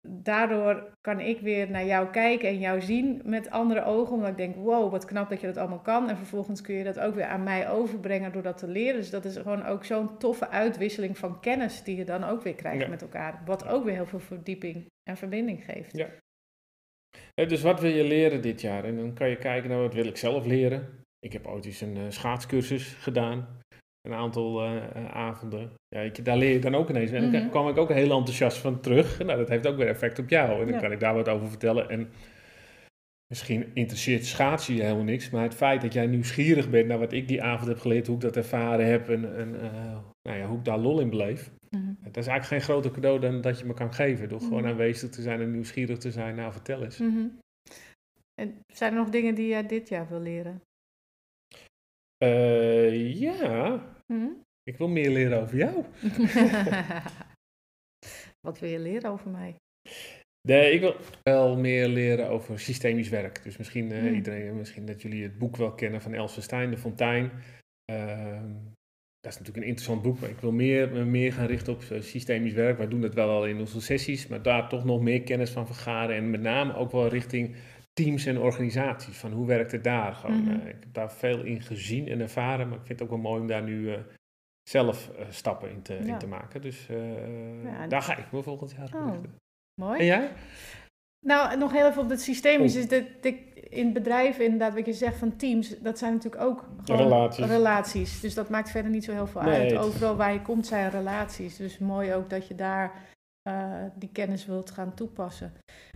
daardoor 0.07 0.91
kan 1.01 1.19
ik 1.19 1.39
weer 1.39 1.69
naar 1.69 1.85
jou 1.85 2.09
kijken 2.09 2.49
en 2.49 2.59
jou 2.59 2.81
zien 2.81 3.21
met 3.25 3.49
andere 3.49 3.83
ogen. 3.83 4.15
Omdat 4.15 4.29
ik 4.29 4.37
denk, 4.37 4.55
wow, 4.55 4.91
wat 4.91 5.05
knap 5.05 5.29
dat 5.29 5.41
je 5.41 5.47
dat 5.47 5.57
allemaal 5.57 5.79
kan. 5.81 6.09
En 6.09 6.17
vervolgens 6.17 6.61
kun 6.61 6.75
je 6.75 6.83
dat 6.83 6.99
ook 6.99 7.15
weer 7.15 7.25
aan 7.25 7.43
mij 7.43 7.69
overbrengen 7.69 8.31
door 8.31 8.41
dat 8.41 8.57
te 8.57 8.67
leren. 8.67 8.99
Dus 8.99 9.09
dat 9.09 9.25
is 9.25 9.37
gewoon 9.37 9.65
ook 9.65 9.85
zo'n 9.85 10.17
toffe 10.17 10.49
uitwisseling 10.49 11.17
van 11.17 11.39
kennis 11.39 11.83
die 11.83 11.95
je 11.95 12.05
dan 12.05 12.23
ook 12.23 12.41
weer 12.41 12.55
krijgt 12.55 12.81
Ja. 12.81 12.87
met 12.89 13.01
elkaar. 13.01 13.41
Wat 13.45 13.67
ook 13.67 13.83
weer 13.83 13.93
heel 13.93 14.05
veel 14.05 14.19
verdieping 14.19 14.85
en 15.09 15.17
verbinding 15.17 15.63
geeft. 15.63 15.97
Ja. 15.97 16.07
Dus 17.35 17.61
wat 17.61 17.79
wil 17.79 17.91
je 17.91 18.03
leren 18.03 18.41
dit 18.41 18.61
jaar? 18.61 18.83
En 18.83 18.95
dan 18.95 19.13
kan 19.13 19.29
je 19.29 19.37
kijken 19.37 19.69
naar 19.69 19.79
wat 19.79 19.93
wil 19.93 20.05
ik 20.05 20.17
zelf 20.17 20.45
leren. 20.45 20.99
Ik 21.19 21.33
heb 21.33 21.47
ooit 21.47 21.65
eens 21.65 21.81
een 21.81 21.97
eh, 21.97 22.03
schaatscursus 22.09 22.93
gedaan. 22.93 23.60
Een 24.01 24.13
aantal 24.13 24.61
eh, 24.63 24.75
eh, 24.95 25.05
avonden. 25.15 25.71
Ja, 25.87 26.01
je, 26.01 26.21
daar 26.21 26.37
leer 26.37 26.53
je 26.53 26.59
dan 26.59 26.75
ook 26.75 26.89
ineens. 26.89 27.11
En 27.11 27.31
daar 27.31 27.41
Mhm. 27.41 27.49
kwam 27.49 27.67
ik 27.67 27.77
ook 27.77 27.89
heel 27.89 28.11
enthousiast 28.17 28.57
van 28.57 28.79
terug. 28.81 29.19
Nou, 29.23 29.37
dat 29.37 29.49
heeft 29.49 29.67
ook 29.67 29.77
weer 29.77 29.87
effect 29.87 30.19
op 30.19 30.29
jou. 30.29 30.51
En 30.51 30.65
dan 30.65 30.73
Ja. 30.73 30.79
kan 30.79 30.91
ik 30.91 30.99
daar 30.99 31.13
wat 31.15 31.29
over 31.29 31.47
vertellen. 31.49 31.89
En 31.89 32.09
misschien 33.27 33.71
interesseert 33.73 34.25
schaatsen 34.25 34.75
je 34.75 34.81
helemaal 34.81 35.03
niks. 35.03 35.29
Maar 35.29 35.43
het 35.43 35.55
feit 35.55 35.81
dat 35.81 35.93
jij 35.93 36.05
nieuwsgierig 36.07 36.69
bent 36.69 36.87
naar 36.87 36.99
wat 36.99 37.11
ik 37.13 37.27
die 37.27 37.43
avond 37.43 37.67
heb 37.67 37.79
geleerd. 37.79 38.07
Hoe 38.07 38.15
ik 38.15 38.21
dat 38.21 38.35
ervaren 38.35 38.85
heb. 38.85 39.09
En, 39.09 39.35
en 39.37 39.61
eh, 39.61 39.97
nou 40.21 40.37
ja, 40.37 40.45
hoe 40.47 40.57
ik 40.57 40.65
daar 40.65 40.77
lol 40.79 40.99
in 40.99 41.09
beleef. 41.09 41.51
Mhm. 41.69 41.93
Dat 42.03 42.17
is 42.17 42.27
eigenlijk 42.27 42.45
geen 42.45 42.61
groter 42.73 42.91
cadeau 42.91 43.19
dan 43.19 43.41
dat 43.41 43.59
je 43.59 43.65
me 43.65 43.73
kan 43.73 43.93
geven. 43.93 44.29
Door 44.29 44.39
gewoon 44.41 44.61
Mhm. 44.61 44.71
aanwezig 44.71 45.09
te 45.09 45.21
zijn 45.21 45.41
en 45.41 45.51
nieuwsgierig 45.51 45.97
te 45.97 46.11
zijn. 46.11 46.35
Nou, 46.35 46.51
vertel 46.51 46.83
eens. 46.83 46.99
En 48.41 48.59
zijn 48.73 48.91
er 48.93 48.99
nog 48.99 49.09
dingen 49.09 49.35
die 49.35 49.47
jij 49.47 49.65
dit 49.67 49.89
jaar 49.89 50.07
wil 50.09 50.19
leren? 50.21 50.61
Eh, 52.23 53.19
ja, 53.19 53.83
Mhm. 54.13 54.27
ik 54.63 54.77
wil 54.77 54.87
meer 54.87 55.09
leren 55.09 55.41
over 55.41 55.57
jou. 55.57 55.83
Wat 58.47 58.59
wil 58.59 58.69
je 58.69 58.79
leren 58.79 59.11
over 59.11 59.29
mij? 59.29 59.55
Nee, 60.47 60.73
ik 60.73 60.79
wil 60.79 60.95
wel 61.23 61.57
meer 61.57 61.87
leren 61.87 62.29
over 62.29 62.59
systemisch 62.59 63.09
werk. 63.09 63.43
Dus 63.43 63.57
misschien, 63.57 63.91
eh, 63.91 63.99
Hmm. 63.99 64.13
iedereen, 64.13 64.57
misschien 64.57 64.85
dat 64.85 65.01
jullie 65.01 65.23
het 65.23 65.37
boek 65.37 65.57
wel 65.57 65.73
kennen 65.73 66.01
van 66.01 66.13
Els 66.13 66.33
Verstein, 66.33 66.69
De 66.69 66.77
Fontein. 66.77 67.31
Ehm, 67.85 68.51
dat 69.19 69.31
is 69.31 69.37
natuurlijk 69.37 69.57
een 69.57 69.63
interessant 69.69 70.01
boek, 70.01 70.19
maar 70.19 70.29
ik 70.29 70.39
wil 70.39 70.51
meer, 70.51 70.91
me 70.91 71.05
meer 71.05 71.33
gaan 71.33 71.45
richten 71.47 71.73
op 71.73 71.81
eh, 71.81 72.01
systemisch 72.01 72.53
werk. 72.53 72.77
Wij 72.77 72.87
doen 72.87 73.01
dat 73.01 73.13
wel 73.13 73.29
al 73.29 73.47
in 73.47 73.59
onze 73.59 73.81
sessies, 73.81 74.27
maar 74.27 74.41
daar 74.41 74.69
toch 74.69 74.85
nog 74.85 75.01
meer 75.01 75.23
kennis 75.23 75.49
van 75.51 75.65
vergaren. 75.65 76.15
En 76.15 76.29
met 76.29 76.41
name 76.41 76.75
ook 76.75 76.91
wel 76.91 77.07
richting 77.07 77.55
teams 77.93 78.25
en 78.25 78.37
organisaties. 78.39 79.17
Van 79.17 79.31
hoe 79.31 79.47
werkt 79.47 79.71
het 79.71 79.83
daar? 79.83 80.13
Gewoon, 80.13 80.41
Mhm. 80.43 80.49
eh, 80.59 80.67
ik 80.67 80.75
heb 80.79 80.93
daar 80.93 81.11
veel 81.11 81.43
in 81.43 81.61
gezien 81.61 82.07
en 82.07 82.19
ervaren, 82.19 82.69
maar 82.69 82.77
ik 82.79 82.85
vind 82.85 82.99
het 82.99 83.07
ook 83.09 83.13
wel 83.15 83.23
mooi 83.31 83.41
om 83.41 83.47
daar 83.47 83.63
nu 83.63 83.93
eh, 83.93 83.99
zelf 84.69 85.09
eh, 85.09 85.25
stappen 85.29 85.69
in 85.71 85.81
te, 85.81 85.95
in 85.97 86.17
te 86.17 86.27
maken. 86.27 86.61
Dus 86.61 86.87
Ja, 87.63 87.87
daar 87.87 88.01
ga 88.01 88.17
ik 88.17 88.31
me 88.31 88.43
volgend 88.43 88.71
jaar 88.71 88.85
op 88.85 88.93
Oh. 88.93 89.17
Mooi. 89.81 89.99
En 89.99 90.05
jij? 90.05 90.31
Nou, 91.25 91.57
nog 91.57 91.71
heel 91.71 91.87
even 91.87 92.01
op 92.01 92.09
het 92.09 92.21
systemisch. 92.21 92.75
Oh. 92.75 92.81
Is 92.81 92.87
dat, 92.87 93.03
dat 93.21 93.33
in 93.53 93.93
bedrijven, 93.93 94.43
inderdaad, 94.45 94.73
wat 94.73 94.85
je 94.85 94.93
zegt 94.93 95.17
van 95.17 95.35
teams, 95.35 95.79
dat 95.79 95.97
zijn 95.97 96.13
natuurlijk 96.13 96.43
ook 96.43 96.65
Relaties. 96.85 97.45
relaties. 97.45 98.19
Dus 98.19 98.33
dat 98.33 98.49
maakt 98.49 98.69
verder 98.71 98.91
niet 98.91 99.03
zo 99.03 99.11
heel 99.11 99.27
veel 99.27 99.41
Nee, 99.41 99.53
uit. 99.59 99.75
Overal 99.77 100.15
waar 100.15 100.33
je 100.33 100.41
komt 100.41 100.67
zijn 100.67 100.89
relaties. 100.89 101.57
Dus 101.57 101.77
mooi 101.77 102.13
ook 102.13 102.29
dat 102.29 102.47
je 102.47 102.55
daar 102.55 102.91
eh, 103.41 103.83
die 103.95 104.09
kennis 104.11 104.45
wilt 104.45 104.71
gaan 104.71 104.93
toepassen. 104.93 105.53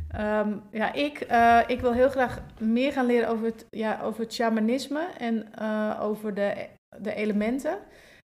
Ehm, 0.09 0.57
ja, 0.71 0.93
ik, 0.93 1.19
eh, 1.19 1.61
ik 1.67 1.79
wil 1.79 1.93
heel 1.93 2.09
graag 2.09 2.41
meer 2.59 2.91
gaan 2.91 3.05
leren 3.05 3.29
over 3.29 3.45
het, 3.45 3.65
ja, 3.69 4.01
over 4.01 4.21
het 4.21 4.33
shamanisme 4.33 5.07
en 5.17 5.53
eh, 5.53 5.99
over 6.01 6.33
de, 6.33 6.67
de 6.97 7.13
elementen. 7.13 7.77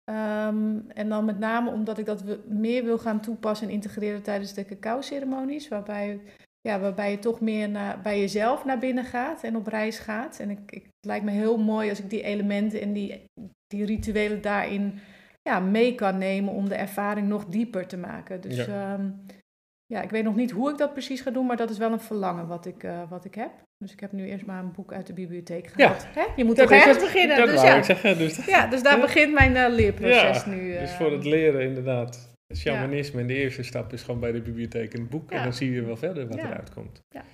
Ehm, 0.05 0.79
en 0.89 1.09
dan 1.09 1.25
met 1.25 1.39
name 1.39 1.71
omdat 1.71 1.99
ik 1.99 2.07
dat 2.07 2.25
meer 2.47 2.85
wil 2.85 2.99
gaan 2.99 3.21
toepassen 3.21 3.69
en 3.69 3.75
integreren 3.75 4.23
tijdens 4.23 4.55
de 4.55 4.65
cacao-ceremonies. 4.65 5.69
Waarbij, 5.69 6.21
ja, 6.61 6.81
waarbij 6.81 7.11
je 7.11 7.19
toch 7.19 7.41
meer 7.41 7.69
naar, 7.69 8.01
bij 8.01 8.21
jezelf 8.21 8.65
naar 8.65 8.79
binnen 8.79 9.05
gaat 9.05 9.43
en 9.43 9.57
op 9.57 9.67
reis 9.67 9.99
gaat. 9.99 10.39
En 10.39 10.51
ik, 10.51 10.59
ik, 10.67 10.83
het 10.83 11.07
lijkt 11.07 11.25
me 11.25 11.31
heel 11.31 11.59
mooi 11.59 11.89
als 11.89 12.01
ik 12.01 12.11
die 12.11 12.23
elementen 12.23 12.81
en 12.81 12.93
die, 12.93 13.25
die 13.67 13.85
rituelen 13.85 14.43
daarin 14.43 15.01
ja, 15.49 15.61
mee 15.61 15.95
kan 15.95 16.19
nemen 16.19 16.53
om 16.53 16.69
de 16.69 16.75
ervaring 16.75 17.29
nog 17.29 17.45
dieper 17.45 17.87
te 17.87 17.97
maken. 17.97 18.41
Dus 18.41 18.57
Ja. 18.57 18.65
ja. 18.67 19.15
ja, 19.87 20.03
ik 20.03 20.11
weet 20.11 20.25
nog 20.25 20.37
niet 20.37 20.51
hoe 20.51 20.71
ik 20.71 20.79
dat 20.79 20.93
precies 20.93 21.21
ga 21.21 21.31
doen, 21.31 21.47
maar 21.47 21.57
dat 21.57 21.71
is 21.71 21.79
wel 21.79 21.93
een 21.93 22.01
verlangen 22.01 22.47
wat 22.47 22.67
ik, 22.67 22.83
eh, 22.83 23.11
wat 23.11 23.25
ik 23.25 23.35
heb. 23.35 23.51
Dus 23.85 23.93
ik 23.93 24.01
heb 24.01 24.13
nu 24.13 24.27
eerst 24.27 24.47
maar 24.47 24.63
een 24.63 24.73
boek 24.73 24.93
uit 24.93 25.07
de 25.07 25.13
bibliotheek 25.13 25.67
gehaald. 25.67 26.07
Hè? 26.15 26.25
Je 26.37 26.45
moet 26.45 26.57
toch 26.57 26.71
ergens 26.71 26.99
beginnen. 26.99 27.37
Dat 27.37 27.49
dus 27.49 27.63
ja. 27.63 27.77
ik 27.77 27.85
zeggen. 27.85 28.19
Dus, 28.19 28.45
Ja, 28.47 28.67
dus 28.67 28.83
daar 28.83 28.97
Ja. 28.97 29.01
begint 29.03 29.33
mijn 29.33 29.57
eh, 29.57 29.69
leerproces 29.75 30.45
Ja, 30.45 30.51
nu. 30.51 30.73
dus 30.79 30.91
eh. 30.91 30.97
voor 30.97 31.13
het 31.13 31.25
leren 31.25 31.61
inderdaad. 31.63 32.33
Het 32.47 32.59
shamanisme 32.59 33.21
en 33.21 33.27
de 33.27 33.35
eerste 33.35 33.63
stap 33.63 33.93
is 33.93 34.03
gewoon 34.03 34.21
bij 34.21 34.33
de 34.33 34.41
bibliotheek 34.41 34.95
een 34.95 35.09
boek. 35.09 35.31
En 35.31 35.37
Ja. 35.37 35.43
dan 35.43 35.53
zie 35.53 35.73
je 35.73 35.83
wel 35.83 35.97
verder 35.97 36.27
wat 36.29 36.37
Ja. 36.37 36.47
eruit 36.47 36.71
komt. 36.75 37.01
Ja. 37.09 37.25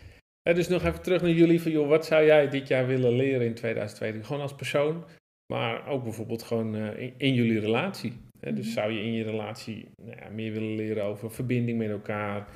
Eh, 0.42 0.54
dus 0.54 0.68
nog 0.68 0.84
even 0.84 1.02
terug 1.02 1.22
naar 1.22 1.30
jullie. 1.30 1.62
Van, 1.62 1.70
joh, 1.72 1.88
wat 1.88 2.06
zou 2.06 2.24
jij 2.24 2.48
dit 2.48 2.68
jaar 2.68 2.86
willen 2.86 3.12
leren 3.12 3.46
in 3.46 3.54
2022? 3.54 4.26
Gewoon 4.26 4.42
als 4.42 4.54
persoon. 4.54 5.04
Maar 5.52 5.86
ook 5.88 6.02
bijvoorbeeld 6.02 6.42
gewoon 6.42 6.74
eh, 6.74 6.98
in, 6.98 7.14
in 7.16 7.34
jullie 7.34 7.60
relatie. 7.60 8.12
Hè? 8.40 8.52
Dus 8.52 8.64
Mhm. 8.64 8.74
zou 8.74 8.92
je 8.92 9.00
in 9.02 9.12
je 9.12 9.24
relatie 9.24 9.88
nou 10.02 10.16
ja, 10.20 10.28
meer 10.28 10.52
willen 10.52 10.74
leren 10.74 11.04
over 11.04 11.30
verbinding 11.30 11.78
met 11.78 11.90
elkaar. 11.90 12.48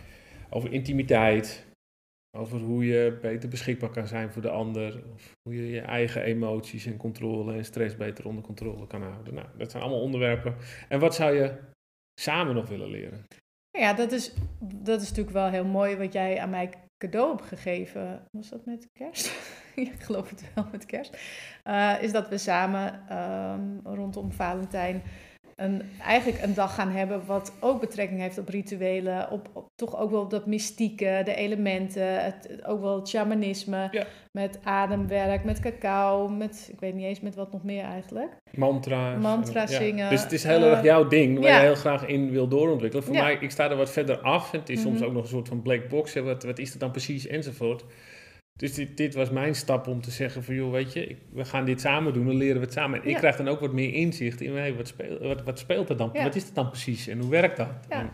Over 0.50 0.73
intimiteit. 0.73 1.66
Over 2.37 2.59
hoe 2.59 2.87
je 2.87 3.18
beter 3.23 3.49
beschikbaar 3.49 3.90
kan 3.90 4.07
zijn 4.07 4.30
voor 4.33 4.42
de 4.42 4.50
ander. 4.50 5.02
Of 5.14 5.33
hoe 5.42 5.54
je 5.57 5.71
je 5.71 5.80
eigen 5.80 6.23
emoties 6.23 6.87
en 6.87 6.97
controle 6.97 7.52
en 7.54 7.64
stress 7.64 7.97
beter 7.97 8.26
onder 8.26 8.42
controle 8.45 8.87
kan 8.87 9.02
houden. 9.02 9.35
Nou, 9.35 9.47
dat 9.59 9.71
zijn 9.71 9.83
allemaal 9.83 10.02
onderwerpen. 10.02 10.54
En 10.88 11.00
wat 11.00 11.14
zou 11.14 11.35
je 11.35 11.59
samen 12.21 12.54
nog 12.54 12.68
willen 12.68 12.90
leren? 12.90 13.25
Ja, 13.78 13.92
dat 13.92 14.12
is, 14.12 14.35
dat 14.61 15.00
is 15.00 15.09
natuurlijk 15.09 15.37
wel 15.37 15.49
heel 15.50 15.64
mooi 15.64 15.97
wat 15.97 16.12
jij 16.12 16.38
aan 16.40 16.50
mij 16.50 16.71
cadeau 16.98 17.36
hebt 17.36 17.48
gegeven. 17.48 18.28
Was 18.30 18.48
dat 18.48 18.64
met 18.64 18.88
kerst? 18.92 19.32
Ik 19.74 20.02
geloof 20.02 20.30
het 20.30 20.44
wel 20.54 20.66
met 20.72 20.86
kerst. 20.86 21.16
Eh, 21.64 22.02
is 22.02 22.12
dat 22.12 22.28
we 22.28 22.38
samen 22.38 23.08
ehm, 23.08 23.78
rondom 23.84 24.32
Valentijn 24.32 25.02
een, 25.58 25.82
eigenlijk 26.06 26.42
een 26.42 26.54
dag 26.54 26.74
gaan 26.74 26.90
hebben 26.90 27.26
wat 27.26 27.52
ook 27.60 27.80
betrekking 27.80 28.20
heeft 28.20 28.38
op 28.38 28.48
rituelen, 28.48 29.30
op, 29.30 29.48
op 29.52 29.66
toch 29.74 29.98
ook 30.00 30.10
wel 30.10 30.20
op 30.20 30.30
dat 30.30 30.46
mystieke, 30.46 31.22
de 31.24 31.34
elementen, 31.34 32.24
het, 32.24 32.58
ook 32.66 32.80
wel 32.80 32.96
het 32.96 33.08
shamanisme, 33.08 33.88
Ja. 33.90 34.04
met 34.32 34.58
ademwerk, 34.62 35.44
met 35.44 35.60
cacao, 35.60 36.28
met, 36.28 36.68
ik 36.72 36.80
weet 36.80 36.94
niet 36.94 37.04
eens 37.04 37.20
met 37.20 37.34
wat 37.34 37.52
nog 37.52 37.64
meer 37.64 37.84
eigenlijk. 37.84 38.30
Mantra 38.54 39.12
en- 39.12 39.20
ja. 39.70 39.78
zingen, 39.78 40.10
Dus 40.10 40.22
het 40.22 40.32
is 40.32 40.44
heel 40.44 40.62
erg 40.62 40.82
jouw 40.82 41.08
ding, 41.08 41.38
waar 41.38 41.48
ja. 41.48 41.56
je 41.58 41.64
heel 41.64 41.74
graag 41.74 42.06
in 42.06 42.30
wil 42.30 42.48
doorontwikkelen. 42.48 43.04
Voor 43.04 43.14
mij, 43.14 43.36
ik 43.40 43.50
sta 43.50 43.70
er 43.70 43.76
wat 43.76 43.90
verder 43.90 44.18
af. 44.18 44.52
En 44.52 44.58
het 44.60 44.68
is 44.68 44.80
soms 44.80 44.98
Mhm. 44.98 45.08
ook 45.08 45.12
nog 45.12 45.22
een 45.22 45.28
soort 45.28 45.48
van 45.48 45.62
black 45.62 45.88
box. 45.88 46.14
Hè. 46.14 46.22
Wat, 46.22 46.42
wat 46.44 46.58
is 46.58 46.70
het 46.70 46.80
dan 46.80 46.90
precies? 46.90 47.26
Enzovoort. 47.26 47.84
Dus 48.58 48.74
dit, 48.74 48.96
dit 48.96 49.14
was 49.14 49.30
mijn 49.30 49.54
stap 49.54 49.86
om 49.86 50.00
te 50.00 50.10
zeggen 50.10 50.42
van, 50.44 50.54
joh, 50.54 50.70
weet 50.72 50.92
je, 50.92 51.06
ik- 51.06 51.18
we 51.32 51.44
gaan 51.44 51.64
dit 51.64 51.80
samen 51.80 52.12
doen, 52.12 52.26
dan 52.26 52.36
leren 52.36 52.56
we 52.56 52.64
het 52.64 52.72
samen. 52.72 53.02
En 53.02 53.08
ik 53.08 53.16
krijg 53.16 53.36
dan 53.36 53.48
ook 53.48 53.60
wat 53.60 53.72
meer 53.72 53.94
inzicht 53.94 54.40
in, 54.40 54.56
hey, 54.56 54.74
wat, 54.74 54.88
speelt, 54.88 55.20
wat, 55.20 55.42
wat 55.42 55.58
speelt 55.58 55.88
er 55.88 55.96
dan? 55.96 56.10
Ja. 56.12 56.22
Wat 56.22 56.34
is 56.34 56.44
het 56.44 56.54
dan 56.54 56.68
precies 56.68 57.06
en 57.06 57.18
hoe 57.20 57.30
werkt 57.30 57.56
dat? 57.56 57.68
Ja. 57.88 58.00
En- 58.00 58.10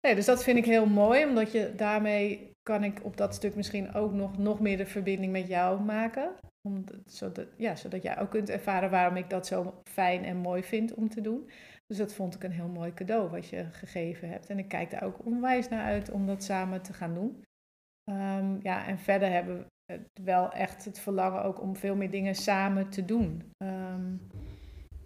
Nee, 0.00 0.14
dus 0.14 0.24
dat 0.24 0.42
vind 0.44 0.58
ik 0.58 0.64
heel 0.64 0.86
mooi, 0.86 1.24
omdat 1.24 1.52
je 1.52 1.72
daarmee 1.76 2.50
kan 2.62 2.84
ik 2.84 3.04
op 3.04 3.16
dat 3.16 3.34
stuk 3.34 3.54
misschien 3.54 3.94
ook 3.94 4.12
nog, 4.12 4.38
nog 4.38 4.60
meer 4.60 4.76
de 4.76 4.86
verbinding 4.86 5.32
met 5.32 5.46
jou 5.48 5.80
maken. 5.80 6.30
Om, 6.68 6.84
zodat, 7.06 7.46
ja, 7.56 7.76
zodat 7.76 8.02
jij 8.02 8.18
ook 8.20 8.30
kunt 8.30 8.50
ervaren 8.50 8.90
waarom 8.90 9.16
ik 9.16 9.30
dat 9.30 9.46
zo 9.46 9.74
fijn 9.90 10.24
en 10.24 10.36
mooi 10.36 10.62
vind 10.62 10.94
om 10.94 11.08
te 11.08 11.20
doen. 11.20 11.50
Dus 11.86 11.96
dat 11.96 12.14
vond 12.14 12.34
ik 12.34 12.42
een 12.44 12.50
heel 12.50 12.68
mooi 12.68 12.94
cadeau 12.94 13.30
wat 13.30 13.48
je 13.48 13.64
gegeven 13.72 14.28
hebt. 14.28 14.46
En 14.46 14.58
ik 14.58 14.68
kijk 14.68 14.90
daar 14.90 15.02
ook 15.04 15.24
onwijs 15.26 15.68
naar 15.68 15.84
uit 15.84 16.10
om 16.10 16.26
dat 16.26 16.44
samen 16.44 16.82
te 16.82 16.92
gaan 16.92 17.14
doen. 17.14 17.42
Ehm, 18.10 18.58
ja, 18.62 18.86
en 18.86 18.98
verder 18.98 19.30
hebben 19.30 19.58
we 19.58 19.66
het 19.92 20.08
wel 20.24 20.52
echt 20.52 20.84
het 20.84 20.98
verlangen 20.98 21.42
ook 21.42 21.60
om 21.60 21.76
veel 21.76 21.96
meer 21.96 22.10
dingen 22.10 22.34
samen 22.34 22.90
te 22.90 23.04
doen. 23.04 23.50
Ehm, 23.56 24.16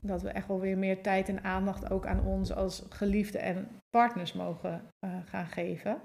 dat 0.01 0.23
we 0.23 0.29
echt 0.29 0.47
wel 0.47 0.61
weer 0.61 0.79
meer 0.79 1.03
tijd 1.03 1.29
en 1.29 1.45
aandacht 1.45 1.91
ook 1.91 2.07
aan 2.07 2.25
ons 2.25 2.53
als 2.53 2.83
geliefden 2.89 3.41
en 3.41 3.69
partners 3.91 4.33
mogen 4.33 4.89
eh, 4.99 5.27
gaan 5.27 5.47
geven. 5.47 6.01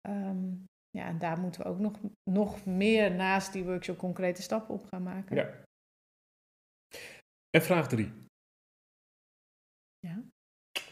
Ehm, 0.00 0.54
ja, 0.90 1.06
en 1.06 1.18
daar 1.18 1.40
moeten 1.40 1.62
we 1.62 1.68
ook 1.68 1.78
nog, 1.78 1.98
nog 2.30 2.66
meer 2.66 3.14
naast 3.14 3.52
die 3.52 3.64
workshop 3.64 3.98
concrete 3.98 4.42
stappen 4.42 4.74
op 4.74 4.84
gaan 4.84 5.02
maken. 5.02 5.36
Ja. 5.36 5.64
En 7.50 7.62
vraag 7.62 7.88
drie. 7.88 8.12
Ja. 9.98 10.22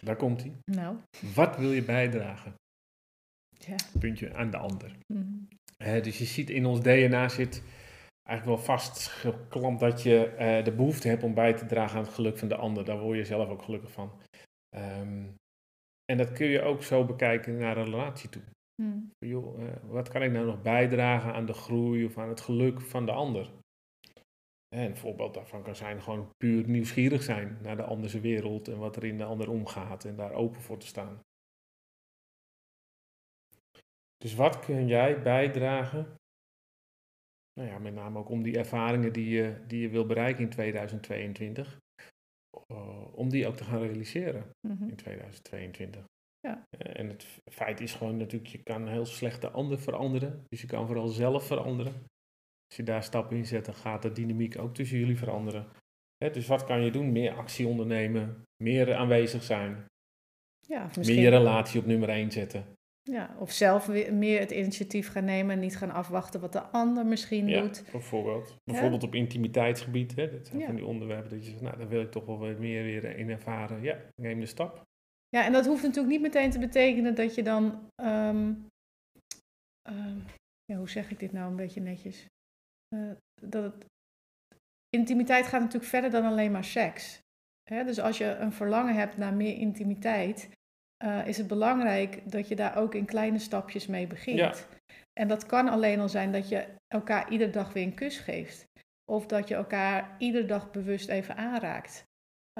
Daar 0.01 0.17
komt 0.17 0.43
hij. 0.43 0.57
Nou, 0.65 0.97
Wat 1.35 1.57
wil 1.57 1.73
je 1.73 1.85
bijdragen? 1.85 2.55
Ja. 3.59 3.77
Puntje 3.99 4.35
aan 4.35 4.51
de 4.51 4.57
ander. 4.57 4.97
Mhm. 5.07 6.03
Dus 6.03 6.19
je 6.19 6.25
ziet 6.25 6.51
in 6.51 6.67
ons 6.67 6.81
DNA 6.81 7.29
zit 7.29 7.63
eigenlijk 8.29 8.59
wel 8.59 8.77
vastgeklampt 8.77 9.81
dat 9.81 10.03
je 10.03 10.27
eh, 10.27 10.65
de 10.65 10.73
behoefte 10.73 11.09
hebt 11.09 11.23
om 11.23 11.35
bij 11.35 11.55
te 11.55 11.67
dragen 11.67 11.99
aan 11.99 12.05
het 12.05 12.15
geluk 12.15 12.39
van 12.39 12.49
de 12.49 12.57
ander. 12.57 12.85
Daar 12.85 13.01
word 13.01 13.17
je 13.17 13.25
zelf 13.25 13.49
ook 13.49 13.63
gelukkig 13.63 13.93
van. 13.93 14.13
Ehm, 14.77 15.25
en 16.05 16.17
dat 16.17 16.33
kun 16.33 16.47
je 16.47 16.63
ook 16.63 16.83
zo 16.83 17.05
bekijken 17.05 17.57
naar 17.57 17.77
een 17.77 17.85
relatie 17.85 18.29
toe. 18.29 18.43
Joh, 19.19 19.63
eh, 19.63 19.69
wat 19.83 20.09
kan 20.09 20.23
ik 20.23 20.33
nou 20.33 20.47
nog 20.47 20.63
bijdragen 20.63 21.33
aan 21.33 21.47
de 21.47 21.53
groei 21.53 22.05
of 22.05 22.19
aan 22.19 22.29
het 22.29 22.41
geluk 22.41 22.81
van 22.81 23.07
de 23.07 23.13
ander? 23.13 23.51
En 24.69 24.85
een 24.85 24.97
voorbeeld 24.97 25.35
daarvan 25.35 25.63
kan 25.63 25.77
zijn 25.77 26.03
gewoon 26.03 26.29
puur 26.37 26.69
nieuwsgierig 26.69 27.23
zijn 27.23 27.59
naar 27.63 27.77
de 27.77 27.83
andere 27.83 28.21
wereld 28.21 28.69
en 28.69 28.79
wat 28.79 28.97
er 28.97 29.05
in 29.05 29.19
de 29.19 29.25
ander 29.25 29.51
omgaat 29.51 30.05
en 30.05 30.17
daar 30.17 30.33
open 30.33 30.61
voor 30.61 30.79
te 30.79 30.87
staan. 30.87 31.21
Dus 34.19 34.35
wat 34.35 34.59
kun 34.61 34.87
jij 34.87 35.23
bijdragen? 35.23 36.15
Nou 37.61 37.69
ja, 37.71 37.79
met 37.79 37.95
name 37.95 38.19
ook 38.19 38.29
om 38.29 38.43
die 38.43 38.59
ervaringen 38.59 39.13
die 39.13 39.29
je, 39.29 39.65
die 39.67 39.81
je 39.81 39.89
wil 39.89 40.07
bereiken 40.07 40.43
in 40.45 40.51
2022, 40.51 41.79
eh, 42.69 43.15
om 43.15 43.29
die 43.29 43.47
ook 43.47 43.57
te 43.57 43.65
gaan 43.65 43.81
realiseren 43.81 44.51
Mhm. 44.69 44.89
in 44.89 44.97
2022. 44.97 46.05
Ja. 46.41 46.63
Eh, 46.79 47.01
En 47.01 47.09
het 47.09 47.27
feit 47.53 47.81
is 47.81 47.95
gewoon 47.95 48.17
natuurlijk, 48.17 48.51
je 48.51 48.63
kan 48.63 48.89
heel 48.89 49.07
slecht 49.07 49.41
de 49.41 49.51
ander 49.51 49.79
veranderen. 49.79 50.45
Dus 50.49 50.61
je 50.61 50.67
kan 50.67 50.87
vooral 50.87 51.09
zelf 51.09 51.47
veranderen. 51.47 51.93
Als 52.69 52.77
je 52.77 52.83
daar 52.83 53.03
stappen 53.03 53.37
in 53.37 53.47
zet, 53.47 53.65
dan 53.65 53.75
gaat 53.75 54.03
de 54.03 54.13
dynamiek 54.13 54.59
ook 54.59 54.75
tussen 54.75 54.99
jullie 54.99 55.19
veranderen. 55.19 55.67
Hè, 56.25 56.31
dus 56.31 56.47
wat 56.47 56.65
kan 56.65 56.83
je 56.83 56.91
doen? 56.91 57.13
Meer 57.13 57.33
actie 57.33 57.67
ondernemen, 57.67 58.43
meer 58.63 58.95
aanwezig 58.95 59.43
zijn, 59.43 59.73
Ja, 60.67 60.77
of 60.85 60.89
meer 60.89 60.99
misschien 60.99 61.21
je 61.21 61.29
relatie 61.29 61.81
op 61.81 61.87
nummer 61.87 62.09
1 62.09 62.31
zetten. 62.33 62.65
Ja, 63.11 63.35
of 63.39 63.53
zelf 63.53 63.87
weer 63.87 64.15
meer 64.15 64.41
het 64.41 64.51
initiatief 64.51 65.09
gaan 65.11 65.25
nemen 65.25 65.55
en 65.55 65.61
niet 65.61 65.77
gaan 65.77 65.91
afwachten 65.91 66.41
wat 66.41 66.53
de 66.53 66.61
ander 66.63 67.07
misschien 67.07 67.49
Ja, 67.49 67.61
doet. 67.61 67.85
bijvoorbeeld. 67.93 68.57
Bijvoorbeeld 68.65 69.03
op 69.03 69.15
intimiteitsgebied. 69.15 70.15
Hè, 70.17 70.31
dat 70.31 70.47
zijn 70.47 70.59
Ja. 70.59 70.67
van 70.67 70.75
die 70.75 70.85
onderwerpen 70.87 71.31
dat 71.31 71.45
je 71.45 71.51
zegt, 71.51 71.63
nou, 71.63 71.77
daar 71.79 71.89
wil 71.89 72.01
ik 72.01 72.11
toch 72.11 72.25
wel 72.27 72.39
wat 72.39 72.59
meer 72.59 72.83
weer 72.83 73.05
in 73.05 73.31
ervaren. 73.31 73.83
Ja, 73.83 73.99
neem 74.23 74.41
de 74.41 74.47
stap. 74.47 74.83
Ja, 75.29 75.45
en 75.45 75.53
dat 75.53 75.67
hoeft 75.67 75.83
natuurlijk 75.83 76.13
niet 76.13 76.21
meteen 76.23 76.51
te 76.51 76.59
betekenen 76.59 77.15
dat 77.15 77.35
je 77.35 77.43
dan. 77.43 77.87
ehm, 78.03 78.55
ehm, 79.89 80.19
ja, 80.65 80.77
hoe 80.77 80.89
zeg 80.91 81.11
ik 81.11 81.19
dit 81.19 81.33
nou 81.33 81.51
een 81.51 81.57
beetje 81.57 81.81
netjes? 81.81 82.27
Eh, 82.89 83.11
dat 83.51 83.63
het, 83.63 83.85
intimiteit 84.97 85.47
gaat 85.47 85.61
natuurlijk 85.61 85.91
verder 85.91 86.11
dan 86.11 86.25
alleen 86.25 86.53
maar 86.53 86.65
seks. 86.65 87.21
Hè, 87.71 87.85
dus 87.85 87.99
als 88.01 88.19
je 88.19 88.25
een 88.25 88.53
verlangen 88.53 88.95
hebt 88.95 89.17
naar 89.17 89.35
meer 89.35 89.57
intimiteit, 89.57 90.49
eh, 91.05 91.27
is 91.27 91.37
het 91.39 91.47
belangrijk 91.47 92.31
dat 92.31 92.49
je 92.49 92.57
daar 92.57 92.77
ook 92.77 92.95
in 92.95 93.05
kleine 93.05 93.39
stapjes 93.39 93.87
mee 93.87 94.07
begint. 94.07 94.39
Ja. 94.39 94.55
En 95.21 95.29
dat 95.29 95.47
kan 95.47 95.69
alleen 95.69 96.01
al 96.01 96.09
zijn 96.09 96.33
dat 96.33 96.49
je 96.49 96.65
elkaar 96.87 97.31
iedere 97.31 97.51
dag 97.51 97.73
weer 97.73 97.83
een 97.85 97.95
kus 97.95 98.19
geeft. 98.19 98.65
Of 99.11 99.27
dat 99.27 99.49
je 99.49 99.55
elkaar 99.55 100.15
iedere 100.19 100.45
dag 100.47 100.71
bewust 100.71 101.09
even 101.09 101.37
aanraakt. 101.37 102.03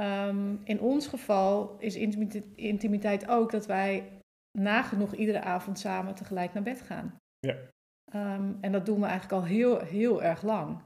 Ehm, 0.01 0.55
in 0.65 0.81
ons 0.81 1.07
geval 1.07 1.77
is 1.79 1.97
intimite- 1.97 2.43
intimiteit 2.55 3.29
ook 3.29 3.51
dat 3.51 3.67
wij 3.67 4.13
nagenoeg 4.59 5.15
iedere 5.15 5.41
avond 5.41 5.79
samen 5.79 6.15
tegelijk 6.15 6.53
naar 6.53 6.63
bed 6.63 6.81
gaan. 6.81 7.17
Ja. 7.39 7.57
Ehm, 8.13 8.53
en 8.61 8.73
dat 8.73 8.87
doen 8.87 9.01
we 9.01 9.07
eigenlijk 9.07 9.43
al 9.43 9.49
heel, 9.49 9.81
heel 9.81 10.23
erg 10.23 10.43
lang. 10.43 10.83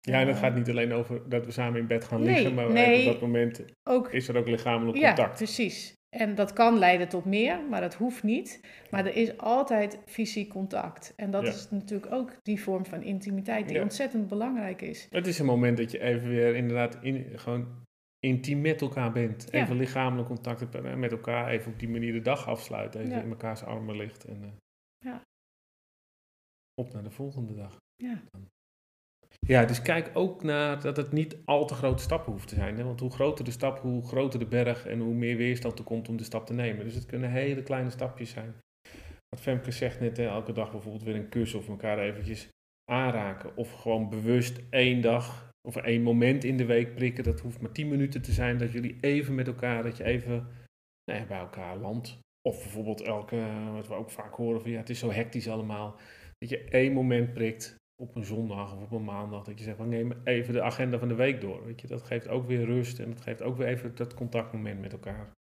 Ja, 0.00 0.20
en 0.20 0.26
dat 0.26 0.34
Eh, 0.34 0.40
gaat 0.40 0.54
niet 0.54 0.68
alleen 0.70 0.92
over 0.92 1.28
dat 1.28 1.44
we 1.46 1.52
samen 1.52 1.80
in 1.80 1.86
bed 1.86 2.04
gaan 2.04 2.22
Nee, 2.22 2.34
liggen, 2.34 2.54
maar 2.54 2.72
nee. 2.72 3.06
op 3.06 3.12
dat 3.12 3.20
moment 3.20 3.64
Ook, 3.88 4.12
is 4.12 4.28
er 4.28 4.36
ook 4.36 4.46
lichamelijk 4.48 4.98
ja, 4.98 5.06
contact. 5.14 5.36
precies. 5.36 5.94
En 6.16 6.34
dat 6.34 6.52
kan 6.52 6.78
leiden 6.78 7.08
tot 7.08 7.24
meer, 7.24 7.60
maar 7.70 7.80
dat 7.80 7.94
hoeft 7.94 8.22
niet. 8.22 8.60
Maar 8.90 9.06
er 9.06 9.16
is 9.16 9.38
altijd 9.38 9.98
fysiek 10.06 10.48
contact. 10.50 11.12
En 11.16 11.30
dat 11.30 11.42
Ja. 11.42 11.48
is 11.48 11.70
natuurlijk 11.70 12.12
ook 12.12 12.32
die 12.42 12.60
vorm 12.62 12.86
van 12.86 13.02
intimiteit 13.02 13.66
die 13.66 13.76
Ja. 13.76 13.82
ontzettend 13.82 14.28
belangrijk 14.28 14.82
is. 14.82 15.06
Het 15.10 15.26
is 15.26 15.38
een 15.38 15.46
moment 15.46 15.76
dat 15.76 15.90
je 15.90 16.00
even 16.00 16.28
weer 16.28 16.54
inderdaad 16.54 16.98
in, 17.02 17.38
gewoon 17.38 17.84
intiem 18.18 18.60
met 18.60 18.80
elkaar 18.80 19.12
bent. 19.12 19.48
Ja. 19.50 19.62
Even 19.62 19.76
lichamelijk 19.76 20.28
contact 20.28 20.60
hebt 20.60 20.74
en 20.74 20.98
met 20.98 21.12
elkaar 21.12 21.48
even 21.48 21.72
op 21.72 21.78
die 21.78 21.88
manier 21.88 22.12
de 22.12 22.22
dag 22.22 22.46
afsluit. 22.48 22.94
Even 22.94 23.22
in 23.22 23.28
mekaars 23.28 23.62
armen 23.62 23.96
ligt 23.96 24.24
en 24.24 24.42
eh, 24.42 24.50
Ja. 25.04 25.22
op 26.74 26.92
naar 26.92 27.02
de 27.02 27.10
volgende 27.10 27.54
dag. 27.54 27.76
Ja. 27.96 28.22
Ja, 29.46 29.64
dus 29.64 29.82
kijk 29.82 30.10
ook 30.14 30.42
naar 30.42 30.80
dat 30.80 30.96
het 30.96 31.12
niet 31.12 31.36
al 31.44 31.66
te 31.66 31.74
grote 31.74 32.02
stappen 32.02 32.32
hoeft 32.32 32.48
te 32.48 32.54
zijn. 32.54 32.76
Hè? 32.76 32.84
Want 32.84 33.00
hoe 33.00 33.10
groter 33.10 33.44
de 33.44 33.50
stap, 33.50 33.78
hoe 33.78 34.06
groter 34.06 34.38
de 34.38 34.46
berg 34.46 34.86
en 34.86 35.00
hoe 35.00 35.14
meer 35.14 35.36
weerstand 35.36 35.78
er 35.78 35.84
komt 35.84 36.08
om 36.08 36.16
de 36.16 36.24
stap 36.24 36.46
te 36.46 36.52
nemen. 36.52 36.84
Dus 36.84 36.94
het 36.94 37.06
kunnen 37.06 37.30
hele 37.30 37.62
kleine 37.62 37.90
stapjes 37.90 38.30
zijn. 38.30 38.54
Wat 39.28 39.40
Femke 39.40 39.70
zegt 39.70 40.00
net, 40.00 40.16
hè, 40.16 40.26
elke 40.26 40.52
dag 40.52 40.70
bijvoorbeeld 40.70 41.02
weer 41.02 41.14
een 41.14 41.28
kus 41.28 41.54
of 41.54 41.68
elkaar 41.68 41.98
eventjes 41.98 42.48
aanraken. 42.90 43.56
Of 43.56 43.72
gewoon 43.72 44.08
bewust 44.08 44.60
één 44.70 45.00
dag 45.00 45.50
of 45.68 45.76
één 45.76 46.02
moment 46.02 46.44
in 46.44 46.56
de 46.56 46.64
week 46.64 46.94
prikken. 46.94 47.24
Dat 47.24 47.40
hoeft 47.40 47.60
maar 47.60 47.72
tien 47.72 47.88
minuten 47.88 48.22
te 48.22 48.32
zijn. 48.32 48.58
Dat 48.58 48.72
jullie 48.72 48.96
even 49.00 49.34
met 49.34 49.46
elkaar, 49.46 49.82
dat 49.82 49.96
je 49.96 50.04
even 50.04 50.46
nou 51.10 51.26
bij 51.26 51.38
elkaar 51.38 51.76
landt. 51.76 52.18
Of 52.48 52.62
bijvoorbeeld 52.62 53.00
elke, 53.00 53.46
wat 53.72 53.88
we 53.88 53.94
ook 53.94 54.10
vaak 54.10 54.34
horen 54.34 54.60
van 54.60 54.70
ja, 54.70 54.78
het 54.78 54.90
is 54.90 54.98
zo 54.98 55.10
hectisch 55.10 55.48
allemaal. 55.48 55.96
Dat 56.38 56.48
je 56.48 56.64
één 56.64 56.92
moment 56.92 57.32
prikt 57.32 57.76
op 58.02 58.14
een 58.16 58.24
zondag 58.24 58.74
of 58.74 58.82
op 58.82 58.90
een 58.90 59.04
maandag. 59.04 59.44
Dat 59.44 59.58
je 59.58 59.64
zegt, 59.64 59.76
van 59.76 59.88
neem 59.88 60.12
even 60.24 60.54
de 60.54 60.62
agenda 60.62 60.98
van 60.98 61.08
de 61.08 61.14
week 61.14 61.40
door. 61.40 61.64
Weet 61.64 61.80
je, 61.80 61.86
dat 61.86 62.02
geeft 62.02 62.28
ook 62.28 62.46
weer 62.46 62.64
rust 62.64 62.98
en 62.98 63.10
dat 63.10 63.20
geeft 63.20 63.42
ook 63.42 63.56
weer 63.56 63.66
even 63.66 63.94
dat 63.94 64.14
contactmoment 64.14 64.80
met 64.80 64.92
elkaar. 64.92 65.32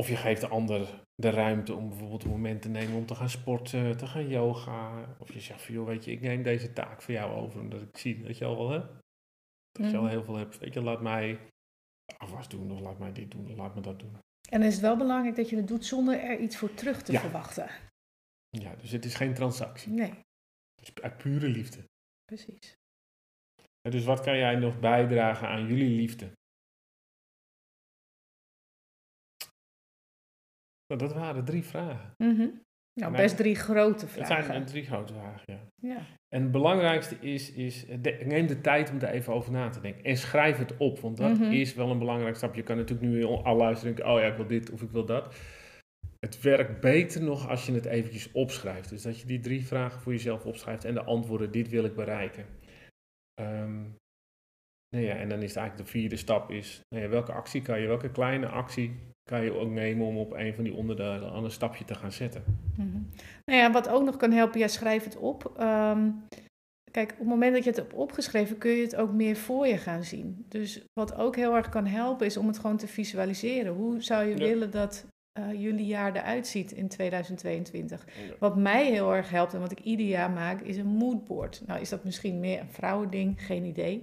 Of 0.00 0.08
je 0.08 0.16
geeft 0.16 0.40
de 0.40 0.48
ander 0.48 1.02
de 1.14 1.30
ruimte 1.30 1.74
om 1.74 1.88
bijvoorbeeld 1.88 2.24
een 2.24 2.30
moment 2.30 2.62
te 2.62 2.68
nemen 2.68 2.96
om 2.96 3.06
te 3.06 3.14
gaan 3.14 3.28
sporten, 3.30 3.96
te 3.96 4.06
gaan 4.06 4.28
yoga. 4.28 5.08
Of 5.18 5.32
je 5.32 5.40
zegt 5.40 5.62
van, 5.62 5.74
joh, 5.74 5.86
weet 5.86 6.04
je, 6.04 6.10
ik 6.10 6.20
neem 6.20 6.42
deze 6.42 6.72
taak 6.72 7.02
voor 7.02 7.14
jou 7.14 7.32
over. 7.32 7.60
Omdat 7.60 7.82
ik 7.82 7.96
zie 7.98 8.22
dat 8.22 8.38
je 8.38 8.44
al 8.44 8.56
wel, 8.56 8.70
hè, 8.70 8.78
dat 9.72 9.90
je 9.90 9.96
al 9.96 10.02
Mhm. 10.02 10.10
heel 10.10 10.24
veel 10.24 10.36
hebt. 10.36 10.58
Weet 10.58 10.74
je, 10.74 10.80
laat 10.82 11.00
mij 11.02 11.38
afwas 12.16 12.48
doen, 12.48 12.70
of 12.72 12.80
laat 12.80 12.98
mij 12.98 13.12
dit 13.12 13.30
doen, 13.30 13.50
of 13.50 13.56
laat 13.56 13.74
me 13.74 13.80
dat 13.80 13.98
doen. 13.98 14.12
En 14.50 14.58
dan 14.58 14.68
is 14.68 14.72
het 14.74 14.82
wel 14.82 14.96
belangrijk 14.96 15.36
dat 15.36 15.50
je 15.50 15.56
het 15.56 15.68
doet 15.68 15.84
zonder 15.84 16.20
er 16.20 16.38
iets 16.38 16.56
voor 16.56 16.74
terug 16.74 17.02
te 17.02 17.12
Ja. 17.12 17.20
verwachten. 17.20 17.70
Ja, 18.48 18.74
dus 18.76 18.90
het 18.90 19.04
is 19.04 19.14
geen 19.14 19.34
transactie. 19.34 19.92
Nee, 19.92 20.12
uit 21.02 21.16
pure 21.16 21.48
liefde. 21.48 21.84
precies. 22.24 22.74
En 23.80 23.90
Dus 23.90 24.04
wat 24.04 24.20
kan 24.20 24.36
jij 24.36 24.54
nog 24.54 24.78
bijdragen 24.80 25.48
aan 25.48 25.66
jullie 25.66 25.90
liefde? 25.96 26.30
Nou, 30.86 31.00
dat 31.00 31.12
waren 31.12 31.44
drie 31.44 31.64
vragen. 31.64 32.14
Mhm. 32.16 32.48
Nou, 33.00 33.12
best 33.16 33.36
drie 33.36 33.54
grote 33.54 34.04
Het 34.04 34.14
vragen. 34.14 34.44
zijn 34.44 34.60
eh, 34.62 34.66
drie 34.68 34.84
grote 34.84 35.12
vragen, 35.12 35.42
ja. 35.54 35.60
Ja. 35.88 36.06
En 36.28 36.42
het 36.42 36.50
belangrijkste 36.50 37.14
is, 37.14 37.52
is 37.52 37.84
de- 37.86 38.22
neem 38.24 38.46
de 38.46 38.60
tijd 38.60 38.90
om 38.90 38.98
daar 38.98 39.10
even 39.12 39.32
over 39.32 39.52
na 39.52 39.68
te 39.68 39.80
denken. 39.80 40.04
En 40.04 40.16
schrijf 40.16 40.56
het 40.58 40.76
op, 40.76 40.98
want 41.00 41.16
dat 41.16 41.38
Mhm. 41.38 41.50
is 41.52 41.74
wel 41.74 41.90
een 41.90 41.98
belangrijk 41.98 42.36
stap. 42.36 42.54
Je 42.54 42.62
kan 42.62 42.76
natuurlijk 42.76 43.08
nu 43.10 43.24
al 43.24 43.56
luisteren 43.56 43.90
en 43.90 43.96
denken, 43.96 44.14
oh 44.14 44.20
ja, 44.20 44.26
ik 44.26 44.36
wil 44.36 44.46
dit 44.46 44.70
of 44.70 44.82
ik 44.82 44.90
wil 44.90 45.04
dat. 45.04 45.34
Het 46.26 46.40
werkt 46.40 46.80
beter 46.80 47.22
nog 47.22 47.48
als 47.48 47.66
je 47.66 47.72
het 47.72 47.84
eventjes 47.84 48.32
opschrijft. 48.32 48.88
Dus 48.88 49.02
dat 49.02 49.20
je 49.20 49.26
die 49.26 49.40
drie 49.40 49.66
vragen 49.66 50.00
voor 50.00 50.12
jezelf 50.12 50.44
opschrijft 50.46 50.84
en 50.84 50.94
de 50.94 51.02
antwoorden, 51.04 51.50
dit 51.52 51.68
wil 51.68 51.84
ik 51.84 51.94
bereiken. 51.94 52.46
Ehm, 53.34 53.80
nou 54.96 55.04
ja, 55.04 55.14
en 55.14 55.28
dan 55.28 55.42
is 55.42 55.48
het 55.48 55.56
eigenlijk 55.56 55.86
de 55.86 55.98
vierde 55.98 56.16
stap 56.16 56.50
is, 56.50 56.80
nou 56.88 57.04
ja, 57.04 57.10
welke 57.10 57.32
actie 57.32 57.62
kan 57.62 57.80
je, 57.80 57.86
welke 57.86 58.10
kleine 58.10 58.46
actie 58.48 58.98
kan 59.22 59.44
je 59.44 59.52
ook 59.52 59.70
nemen 59.70 60.06
om 60.06 60.16
op 60.18 60.32
een 60.32 60.54
van 60.54 60.64
die 60.64 60.74
onderdelen 60.74 61.30
aan 61.32 61.44
een 61.44 61.50
stapje 61.50 61.84
te 61.84 61.94
gaan 61.94 62.12
zetten. 62.12 62.44
Mhm. 62.76 63.00
Nou 63.44 63.58
ja, 63.60 63.70
wat 63.72 63.88
ook 63.88 64.04
nog 64.04 64.16
kan 64.16 64.32
helpen, 64.32 64.60
ja, 64.60 64.68
schrijf 64.68 65.04
het 65.04 65.16
op. 65.16 65.52
Ehm, 65.58 66.10
kijk, 66.90 67.12
op 67.12 67.18
het 67.18 67.26
moment 67.28 67.54
dat 67.54 67.62
je 67.64 67.70
het 67.70 67.78
hebt 67.78 67.92
opgeschreven, 67.92 68.58
kun 68.58 68.70
je 68.70 68.82
het 68.82 68.96
ook 68.96 69.12
meer 69.12 69.36
voor 69.36 69.66
je 69.66 69.78
gaan 69.78 70.04
zien. 70.04 70.44
Dus 70.48 70.84
wat 70.92 71.14
ook 71.14 71.36
heel 71.36 71.56
erg 71.56 71.68
kan 71.68 71.86
helpen, 71.86 72.26
is 72.26 72.36
om 72.36 72.46
het 72.46 72.58
gewoon 72.58 72.76
te 72.76 72.88
visualiseren. 72.88 73.72
Hoe 73.74 74.02
zou 74.02 74.24
je 74.24 74.36
Ja. 74.36 74.44
willen 74.46 74.70
dat 74.70 75.06
eh, 75.32 75.52
jullie 75.52 75.86
jaar 75.86 76.16
eruit 76.16 76.46
ziet 76.46 76.72
in 76.72 76.88
2022? 76.88 78.06
Wat 78.38 78.56
mij 78.56 78.90
heel 78.90 79.14
erg 79.14 79.30
helpt 79.30 79.54
en 79.54 79.60
wat 79.60 79.72
ik 79.72 79.80
ieder 79.80 80.06
jaar 80.06 80.30
maak, 80.30 80.60
is 80.60 80.76
een 80.76 80.86
moodboard. 80.86 81.62
Nou 81.66 81.80
is 81.80 81.88
dat 81.88 82.04
misschien 82.04 82.40
meer 82.40 82.60
een 82.60 82.70
vrouwending, 82.70 83.46
geen 83.46 83.64
idee. 83.64 84.02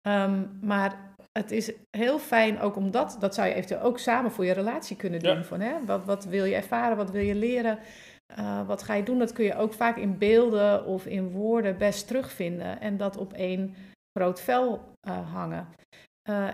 Ehm, 0.00 0.44
maar 0.60 1.14
het 1.32 1.50
is 1.50 1.72
heel 1.90 2.18
fijn 2.18 2.60
ook 2.60 2.76
omdat, 2.76 3.16
dat 3.20 3.34
zou 3.34 3.48
je 3.48 3.54
eventueel 3.54 3.80
ook 3.80 3.98
samen 3.98 4.30
voor 4.30 4.44
je 4.44 4.52
relatie 4.52 4.96
kunnen 4.96 5.20
doen. 5.20 5.36
Ja. 5.36 5.44
Van, 5.44 5.60
hè, 5.60 5.84
wat, 5.84 6.04
wat 6.04 6.24
wil 6.24 6.44
je 6.44 6.54
ervaren, 6.54 6.96
wat 6.96 7.10
wil 7.10 7.22
je 7.22 7.34
leren, 7.34 7.78
Eh, 8.26 8.66
wat 8.66 8.82
ga 8.82 8.94
je 8.94 9.02
doen? 9.02 9.18
Dat 9.18 9.32
kun 9.32 9.44
je 9.44 9.56
ook 9.56 9.72
vaak 9.72 9.96
in 9.96 10.18
beelden 10.18 10.84
of 10.84 11.06
in 11.06 11.30
woorden 11.30 11.78
best 11.78 12.06
terugvinden. 12.06 12.80
En 12.80 12.96
dat 12.96 13.16
op 13.16 13.32
één 13.32 13.74
groot 14.18 14.40
vel 14.40 14.92
eh, 15.00 15.32
hangen. 15.32 15.68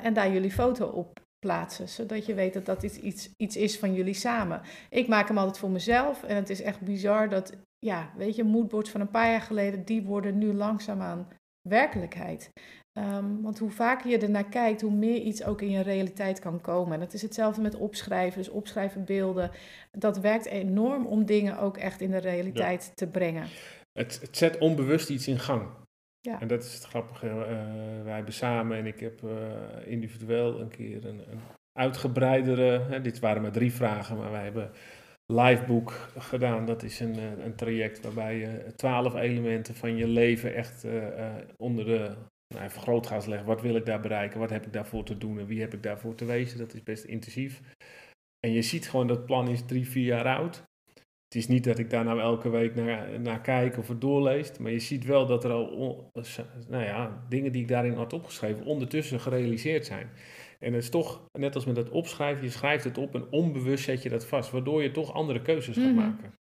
En 0.02 0.14
daar 0.14 0.32
jullie 0.32 0.52
foto 0.52 0.86
op 0.86 1.21
plaatsen, 1.46 1.88
zodat 1.88 2.26
je 2.26 2.34
weet 2.34 2.52
dat 2.52 2.66
dat 2.66 2.82
iets, 2.82 2.98
iets, 2.98 3.30
iets 3.36 3.56
is 3.56 3.78
van 3.78 3.94
jullie 3.94 4.14
samen. 4.14 4.60
Ik 4.90 5.08
maak 5.08 5.28
hem 5.28 5.38
altijd 5.38 5.58
voor 5.58 5.70
mezelf 5.70 6.22
en 6.22 6.36
het 6.36 6.50
is 6.50 6.62
echt 6.62 6.80
bizar 6.80 7.28
dat, 7.28 7.52
ja, 7.78 8.12
weet 8.16 8.36
je, 8.36 8.44
moodboards 8.44 8.90
van 8.90 9.00
een 9.00 9.10
paar 9.10 9.30
jaar 9.30 9.40
geleden, 9.40 9.84
die 9.84 10.02
worden 10.02 10.38
nu 10.38 10.52
langzaamaan 10.52 11.28
werkelijkheid. 11.68 12.50
Ehm, 12.92 13.40
want 13.40 13.58
hoe 13.58 13.70
vaker 13.70 14.10
je 14.10 14.18
ernaar 14.18 14.48
kijkt, 14.48 14.80
hoe 14.80 14.94
meer 14.94 15.20
iets 15.20 15.44
ook 15.44 15.60
in 15.60 15.70
je 15.70 15.80
realiteit 15.80 16.38
kan 16.38 16.60
komen. 16.60 16.94
En 16.94 17.00
dat 17.00 17.12
is 17.12 17.22
hetzelfde 17.22 17.60
met 17.60 17.74
opschrijven, 17.74 18.38
dus 18.38 18.48
opschrijven 18.48 19.04
beelden. 19.04 19.50
Dat 19.90 20.18
werkt 20.18 20.46
enorm 20.46 21.06
om 21.06 21.24
dingen 21.24 21.58
ook 21.58 21.76
echt 21.76 22.00
in 22.00 22.10
de 22.10 22.18
realiteit 22.18 22.92
te 22.94 23.06
brengen. 23.06 23.46
Het, 23.92 24.18
het, 24.20 24.36
zet 24.36 24.58
onbewust 24.58 25.10
iets 25.10 25.28
in 25.28 25.38
gang. 25.38 25.68
Ja. 26.24 26.40
En 26.40 26.48
dat 26.48 26.64
is 26.64 26.74
het 26.74 26.84
grappige. 26.84 27.26
Uh, 27.26 28.04
wij 28.04 28.14
hebben 28.14 28.34
samen 28.34 28.76
en 28.76 28.86
ik 28.86 29.00
heb 29.00 29.22
uh, 29.22 29.30
individueel 29.84 30.60
een 30.60 30.68
keer 30.68 31.06
een, 31.06 31.18
een 31.30 31.40
uitgebreidere. 31.72 32.80
Hè, 32.80 33.00
dit 33.00 33.18
waren 33.18 33.42
maar 33.42 33.52
drie 33.52 33.72
vragen, 33.72 34.16
maar 34.16 34.30
wij 34.30 34.42
hebben 34.44 34.70
Livebook 35.26 35.90
gedaan. 36.18 36.66
Dat 36.66 36.82
is 36.82 37.00
een, 37.00 37.14
eh, 37.14 37.44
een 37.44 37.54
traject 37.54 38.04
waarbij 38.04 38.38
je 38.38 38.72
twaalf 38.76 39.14
elementen 39.14 39.74
van 39.74 39.96
je 39.96 40.06
leven 40.06 40.54
echt 40.54 40.86
onder 41.56 41.84
de 41.84 42.14
nou, 42.54 42.70
vergrootglas 42.70 43.26
leggen. 43.26 43.46
Wat 43.46 43.62
wil 43.62 43.76
ik 43.76 43.86
daar 43.86 44.00
bereiken? 44.00 44.40
Wat 44.40 44.50
heb 44.50 44.66
ik 44.66 44.72
daarvoor 44.72 45.04
te 45.04 45.18
doen? 45.18 45.38
En 45.38 45.46
wie 45.46 45.60
heb 45.60 45.74
ik 45.74 45.82
daarvoor 45.82 46.14
te 46.14 46.24
wezen? 46.24 46.58
Dat 46.58 46.74
is 46.74 46.82
best 46.82 47.04
intensief. 47.04 47.60
En 48.40 48.52
je 48.52 48.62
ziet 48.62 48.88
gewoon 48.88 49.06
dat 49.06 49.26
plan 49.26 49.48
is 49.48 49.64
drie, 49.64 49.88
vier 49.88 50.04
jaar 50.04 50.36
oud. 50.36 50.62
Het 51.32 51.40
is 51.40 51.48
niet 51.48 51.64
dat 51.64 51.78
ik 51.78 51.90
daar 51.90 52.04
nou 52.04 52.20
elke 52.20 52.48
week 52.50 52.74
naar, 52.74 53.20
naar 53.20 53.40
kijk 53.40 53.78
of 53.78 53.88
het 53.88 54.00
doorleest. 54.00 54.58
Maar 54.58 54.72
je 54.72 54.78
ziet 54.78 55.04
wel 55.04 55.26
dat 55.26 55.44
er 55.44 55.50
al 55.50 56.10
nou 56.68 56.84
ja, 56.84 57.22
dingen 57.28 57.52
die 57.52 57.62
ik 57.62 57.68
daarin 57.68 57.94
had 57.94 58.12
opgeschreven 58.12 58.64
ondertussen 58.64 59.20
gerealiseerd 59.20 59.86
zijn. 59.86 60.10
En 60.58 60.72
het 60.72 60.82
is 60.82 60.90
toch, 60.90 61.22
net 61.32 61.54
als 61.54 61.64
met 61.64 61.74
dat 61.74 61.90
opschrijven, 61.90 62.44
je 62.44 62.50
schrijft 62.50 62.84
het 62.84 62.98
op 62.98 63.14
en 63.14 63.26
onbewust 63.30 63.84
zet 63.84 64.02
je 64.02 64.08
dat 64.08 64.26
vast. 64.26 64.50
Waardoor 64.50 64.82
je 64.82 64.90
toch 64.90 65.12
andere 65.14 65.42
keuzes 65.42 65.76
gaat 65.76 65.84
Mhm. 65.84 65.94
maken. 65.94 66.34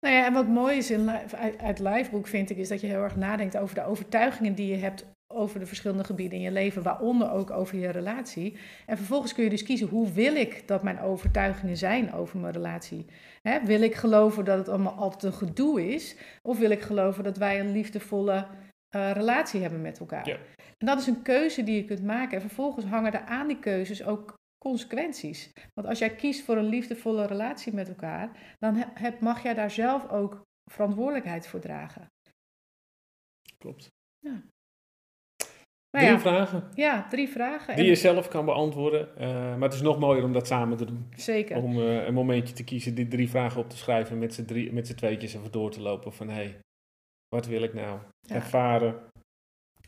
Nou 0.00 0.14
ja, 0.14 0.26
en 0.26 0.32
wat 0.32 0.48
mooi 0.48 0.76
is 0.76 0.90
in, 0.90 1.10
uit, 1.10 1.58
uit 1.58 1.78
Livebook 1.78 2.26
vind 2.26 2.50
ik, 2.50 2.56
is 2.56 2.68
dat 2.68 2.80
je 2.80 2.86
heel 2.86 3.02
erg 3.02 3.16
nadenkt 3.16 3.56
over 3.56 3.74
de 3.74 3.84
overtuigingen 3.84 4.54
die 4.54 4.66
je 4.66 4.76
hebt 4.76 5.06
over 5.34 5.58
de 5.60 5.66
verschillende 5.66 6.04
gebieden 6.04 6.38
in 6.38 6.44
je 6.44 6.50
leven, 6.50 6.82
waaronder 6.82 7.30
ook 7.30 7.50
over 7.50 7.78
je 7.78 7.88
relatie. 7.90 8.58
En 8.86 8.96
vervolgens 8.96 9.34
kun 9.34 9.44
je 9.44 9.50
dus 9.50 9.62
kiezen, 9.62 9.88
hoe 9.88 10.12
wil 10.12 10.34
ik 10.34 10.68
dat 10.68 10.82
mijn 10.82 11.00
overtuigingen 11.00 11.76
zijn 11.76 12.12
over 12.12 12.38
mijn 12.38 12.52
relatie? 12.52 13.06
Hè, 13.42 13.64
wil 13.64 13.80
ik 13.82 13.94
geloven 13.94 14.44
dat 14.44 14.58
het 14.58 14.68
allemaal 14.68 14.92
altijd 14.94 15.22
een 15.22 15.38
gedoe 15.38 15.94
is? 15.94 16.16
Of 16.42 16.58
wil 16.58 16.70
ik 16.70 16.80
geloven 16.80 17.24
dat 17.24 17.36
wij 17.36 17.60
een 17.60 17.72
liefdevolle 17.72 18.46
eh, 18.88 19.10
relatie 19.12 19.60
hebben 19.60 19.80
met 19.80 19.98
elkaar? 19.98 20.28
Ja. 20.28 20.38
En 20.78 20.86
dat 20.86 20.98
is 20.98 21.06
een 21.06 21.22
keuze 21.22 21.62
die 21.62 21.76
je 21.76 21.84
kunt 21.84 22.02
maken. 22.04 22.34
En 22.34 22.40
vervolgens 22.40 22.86
hangen 22.86 23.12
er 23.12 23.24
aan 23.24 23.46
die 23.46 23.58
keuzes 23.58 24.04
ook 24.04 24.34
consequenties. 24.64 25.52
Want 25.74 25.86
als 25.86 25.98
jij 25.98 26.14
kiest 26.14 26.44
voor 26.44 26.56
een 26.56 26.68
liefdevolle 26.68 27.26
relatie 27.26 27.74
met 27.74 27.88
elkaar, 27.88 28.56
dan 28.58 28.74
he- 28.74 28.90
heb, 28.94 29.20
mag 29.20 29.42
jij 29.42 29.54
daar 29.54 29.70
zelf 29.70 30.08
ook 30.08 30.42
verantwoordelijkheid 30.70 31.46
voor 31.46 31.60
dragen. 31.60 32.06
Klopt. 33.58 33.88
Nou 35.90 36.04
Drie 36.04 36.16
ja, 36.16 36.20
vragen 36.20 36.64
ja, 36.74 37.06
drie 37.10 37.28
vragen. 37.28 37.74
die 37.74 37.84
En- 37.84 37.90
je 37.90 37.96
zelf 37.96 38.28
kan 38.28 38.44
beantwoorden. 38.44 39.16
eh, 39.16 39.28
maar 39.30 39.60
het 39.68 39.74
is 39.74 39.80
nog 39.80 39.98
mooier 39.98 40.24
om 40.24 40.32
dat 40.32 40.46
samen 40.46 40.76
te 40.76 40.84
doen. 40.84 41.06
Zeker. 41.16 41.56
Om 41.56 41.78
eh, 41.80 42.06
een 42.06 42.14
momentje 42.14 42.54
te 42.54 42.64
kiezen, 42.64 42.94
die 42.94 43.08
drie 43.08 43.28
vragen 43.30 43.60
op 43.60 43.70
te 43.70 43.76
schrijven, 43.76 44.18
met 44.18 44.34
z'n 44.34 44.44
drie- 44.44 44.72
met 44.72 44.86
z'n 44.86 44.94
tweetjes 44.94 45.34
even 45.34 45.50
door 45.52 45.70
te 45.70 45.80
lopen 45.80 46.12
van 46.12 46.28
hé, 46.28 46.34
hey, 46.34 46.58
wat 47.28 47.46
wil 47.46 47.62
ik 47.62 47.74
nou 47.74 47.98
Ja. 48.20 48.34
ervaren? 48.34 48.94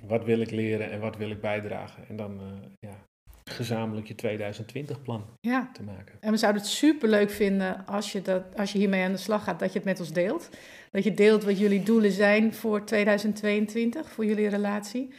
Wat 0.02 0.24
wil 0.24 0.40
ik 0.40 0.50
leren 0.50 0.90
en 0.90 1.00
wat 1.00 1.16
wil 1.16 1.30
ik 1.30 1.40
bijdragen? 1.40 2.04
En 2.08 2.16
dan 2.16 2.40
eh, 2.40 2.68
ja, 2.90 2.96
gezamenlijk 3.44 4.06
je 4.06 4.14
2020 4.14 5.02
plan 5.02 5.24
Ja. 5.40 5.70
te 5.72 5.82
maken. 5.82 6.16
En 6.20 6.30
we 6.30 6.36
zouden 6.36 6.62
het 6.62 6.70
super 6.70 7.08
leuk 7.08 7.30
vinden 7.30 7.86
als 7.86 8.12
je, 8.12 8.22
dat, 8.22 8.42
als 8.56 8.72
je 8.72 8.78
hiermee 8.78 9.04
aan 9.04 9.12
de 9.12 9.18
slag 9.18 9.44
gaat, 9.44 9.58
dat 9.58 9.72
je 9.72 9.78
het 9.78 9.88
met 9.88 10.00
ons 10.00 10.12
deelt. 10.12 10.48
Dat 10.90 11.04
je 11.04 11.14
deelt 11.14 11.44
wat 11.44 11.58
jullie 11.58 11.82
doelen 11.82 12.12
zijn 12.12 12.54
voor 12.54 12.84
2022, 12.84 14.10
voor 14.10 14.24
jullie 14.24 14.48
relatie. 14.48 15.10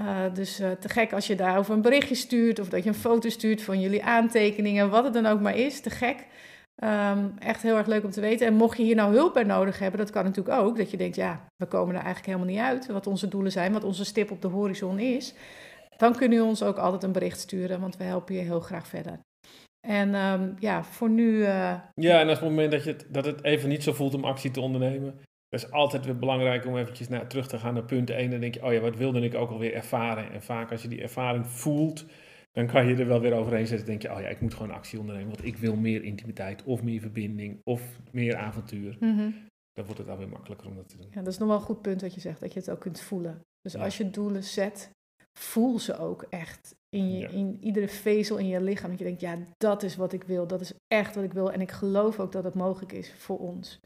Eh, 0.00 0.34
dus 0.34 0.58
eh, 0.60 0.70
te 0.70 0.88
gek 0.88 1.12
als 1.12 1.26
je 1.26 1.34
daarover 1.34 1.74
een 1.74 1.82
berichtje 1.82 2.14
stuurt 2.14 2.58
of 2.58 2.68
dat 2.68 2.82
je 2.82 2.88
een 2.88 2.94
foto 2.94 3.28
stuurt 3.28 3.62
van 3.62 3.80
jullie 3.80 4.04
aantekeningen, 4.04 4.90
wat 4.90 5.04
het 5.04 5.12
dan 5.12 5.26
ook 5.26 5.40
maar 5.40 5.56
is. 5.56 5.80
Te 5.80 5.90
gek. 5.90 6.26
Ehm, 6.82 7.26
echt 7.38 7.62
heel 7.62 7.76
erg 7.76 7.86
leuk 7.86 8.04
om 8.04 8.10
te 8.10 8.20
weten. 8.20 8.46
En 8.46 8.54
mocht 8.54 8.76
je 8.76 8.82
hier 8.82 8.94
nou 8.94 9.14
hulp 9.14 9.34
bij 9.34 9.42
nodig 9.44 9.78
hebben, 9.78 10.00
dat 10.00 10.10
kan 10.10 10.24
natuurlijk 10.24 10.56
ook. 10.58 10.76
Dat 10.76 10.90
je 10.90 10.96
denkt, 10.96 11.16
ja, 11.16 11.46
we 11.56 11.66
komen 11.66 11.88
er 11.94 12.02
eigenlijk 12.02 12.26
helemaal 12.26 12.48
niet 12.54 12.58
uit 12.64 12.86
wat 12.86 13.06
onze 13.06 13.28
doelen 13.28 13.52
zijn, 13.52 13.72
wat 13.72 13.84
onze 13.84 14.04
stip 14.04 14.30
op 14.30 14.42
de 14.42 14.48
horizon 14.48 14.98
is. 14.98 15.34
Dan 15.96 16.16
kun 16.16 16.30
je 16.30 16.42
ons 16.44 16.62
ook 16.62 16.76
altijd 16.76 17.02
een 17.02 17.12
bericht 17.12 17.40
sturen, 17.40 17.80
want 17.80 17.96
we 17.96 18.04
helpen 18.04 18.34
je 18.34 18.40
heel 18.40 18.60
graag 18.60 18.86
verder. 18.86 19.18
En 19.86 20.14
ehm, 20.14 20.48
ja, 20.58 20.84
voor 20.84 21.10
nu. 21.10 21.44
eh, 21.44 21.74
Ja, 21.94 22.20
en 22.20 22.28
als 22.28 22.38
het 22.40 22.48
moment 22.48 22.70
dat, 22.70 22.84
je 22.84 22.96
dat 23.08 23.24
het 23.24 23.44
even 23.44 23.68
niet 23.68 23.82
zo 23.82 23.92
voelt 23.92 24.14
om 24.14 24.24
actie 24.24 24.50
te 24.50 24.60
ondernemen, 24.60 25.20
dat 25.60 25.64
is 25.68 25.70
altijd 25.70 26.04
weer 26.04 26.18
belangrijk 26.18 26.66
om 26.66 26.76
eventjes 26.76 27.08
naar, 27.08 27.26
terug 27.28 27.48
te 27.48 27.58
gaan 27.58 27.74
naar 27.74 27.84
punt 27.84 28.10
1. 28.10 28.30
Dan 28.30 28.40
denk 28.40 28.54
je, 28.54 28.64
oh 28.64 28.72
ja, 28.72 28.80
wat 28.80 28.96
wilde 28.96 29.20
ik 29.20 29.34
ook 29.34 29.50
alweer 29.50 29.74
ervaren? 29.74 30.30
En 30.32 30.42
vaak 30.42 30.70
als 30.70 30.82
je 30.82 30.88
die 30.88 31.02
ervaring 31.02 31.46
voelt, 31.46 32.04
dan 32.52 32.66
kan 32.66 32.86
je 32.86 32.96
er 32.96 33.06
wel 33.06 33.20
weer 33.20 33.32
overheen 33.32 33.66
zetten. 33.66 33.86
Dan 33.86 33.96
denk 33.98 34.02
je, 34.02 34.18
oh 34.18 34.22
ja, 34.22 34.28
ik 34.34 34.40
moet 34.40 34.54
gewoon 34.54 34.70
actie 34.74 34.98
ondernemen, 34.98 35.28
want 35.30 35.44
ik 35.44 35.56
wil 35.56 35.76
meer 35.76 36.02
intimiteit, 36.02 36.62
of 36.64 36.82
meer 36.82 37.00
verbinding, 37.00 37.60
of 37.64 37.82
meer 38.10 38.36
avontuur. 38.36 38.96
mhm. 39.00 39.30
Dan 39.72 39.84
wordt 39.84 40.00
het 40.00 40.08
alweer 40.08 40.28
makkelijker 40.28 40.66
om 40.68 40.76
dat 40.76 40.88
te 40.88 40.96
doen. 40.96 41.06
Ja, 41.10 41.22
dat 41.22 41.32
is 41.32 41.38
nog 41.38 41.48
wel 41.48 41.56
een 41.56 41.62
goed 41.62 41.82
punt 41.82 42.00
wat 42.00 42.14
je 42.14 42.20
zegt, 42.20 42.40
dat 42.40 42.52
je 42.52 42.58
het 42.58 42.70
ook 42.70 42.80
kunt 42.80 43.00
voelen. 43.00 43.40
Dus 43.60 43.72
Ja. 43.72 43.84
als 43.84 43.96
je 43.96 44.10
doelen 44.10 44.44
zet, 44.44 44.90
voel 45.38 45.78
ze 45.78 45.98
ook 45.98 46.26
echt 46.30 46.74
in, 46.88 47.12
je, 47.12 47.18
Ja. 47.18 47.28
in 47.28 47.56
iedere 47.60 47.88
vezel 47.88 48.36
in 48.38 48.46
je 48.46 48.60
lichaam. 48.60 48.90
Dat 48.90 48.98
je 48.98 49.04
denkt, 49.04 49.20
ja, 49.20 49.38
dat 49.56 49.82
is 49.82 49.96
wat 49.96 50.12
ik 50.12 50.24
wil, 50.24 50.46
dat 50.46 50.60
is 50.60 50.72
echt 50.86 51.14
wat 51.14 51.24
ik 51.24 51.32
wil. 51.32 51.52
En 51.52 51.60
ik 51.60 51.70
geloof 51.70 52.20
ook 52.20 52.32
dat 52.32 52.44
het 52.44 52.54
mogelijk 52.54 52.92
is 52.92 53.14
voor 53.14 53.38
ons. 53.38 53.80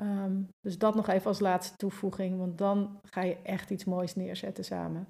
Ehm, 0.00 0.40
dus 0.60 0.78
dat 0.78 0.94
nog 0.94 1.08
even 1.08 1.26
als 1.26 1.40
laatste 1.40 1.76
toevoeging, 1.76 2.38
want 2.38 2.58
dan 2.58 3.00
ga 3.10 3.22
je 3.22 3.36
echt 3.42 3.70
iets 3.70 3.84
moois 3.84 4.14
neerzetten 4.14 4.64
samen. 4.64 5.06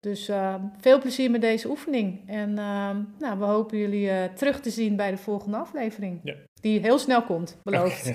Dus 0.00 0.28
ehm, 0.28 0.64
veel 0.78 1.00
plezier 1.00 1.30
met 1.30 1.40
deze 1.40 1.68
oefening. 1.68 2.28
En 2.28 2.58
ehm, 2.58 3.02
nou, 3.18 3.38
we 3.38 3.44
hopen 3.44 3.78
jullie 3.78 4.10
eh, 4.10 4.32
terug 4.32 4.60
te 4.60 4.70
zien 4.70 4.96
bij 4.96 5.10
de 5.10 5.16
volgende 5.16 5.56
aflevering. 5.56 6.20
Ja. 6.22 6.34
Die 6.60 6.80
heel 6.80 6.98
snel 6.98 7.22
komt, 7.22 7.58
beloofd. 7.62 8.04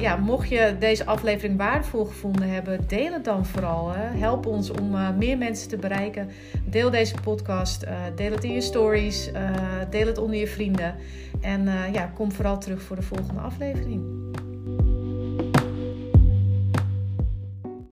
ja, 0.00 0.16
mocht 0.16 0.48
je 0.48 0.76
deze 0.78 1.06
aflevering 1.06 1.58
waardevol 1.58 2.04
gevonden 2.04 2.48
hebben, 2.48 2.80
deel 2.86 3.12
het 3.12 3.24
dan 3.24 3.46
vooral. 3.46 3.92
Hè. 3.92 4.18
Help 4.18 4.46
ons 4.46 4.70
om 4.70 4.94
eh, 4.94 5.10
meer 5.16 5.38
mensen 5.38 5.68
te 5.68 5.76
bereiken. 5.76 6.30
Deel 6.64 6.90
deze 6.90 7.14
podcast, 7.22 7.82
eh, 7.82 7.96
deel 8.14 8.30
het 8.30 8.44
in 8.44 8.52
je 8.52 8.60
stories, 8.60 9.32
eh, 9.32 9.50
deel 9.90 10.06
het 10.06 10.18
onder 10.18 10.36
je 10.36 10.46
vrienden. 10.46 10.94
En 11.40 11.68
eh, 11.68 11.92
ja, 11.92 12.10
kom 12.14 12.32
vooral 12.32 12.58
terug 12.58 12.82
voor 12.82 12.96
de 12.96 13.02
volgende 13.02 13.40
aflevering. 13.40 14.02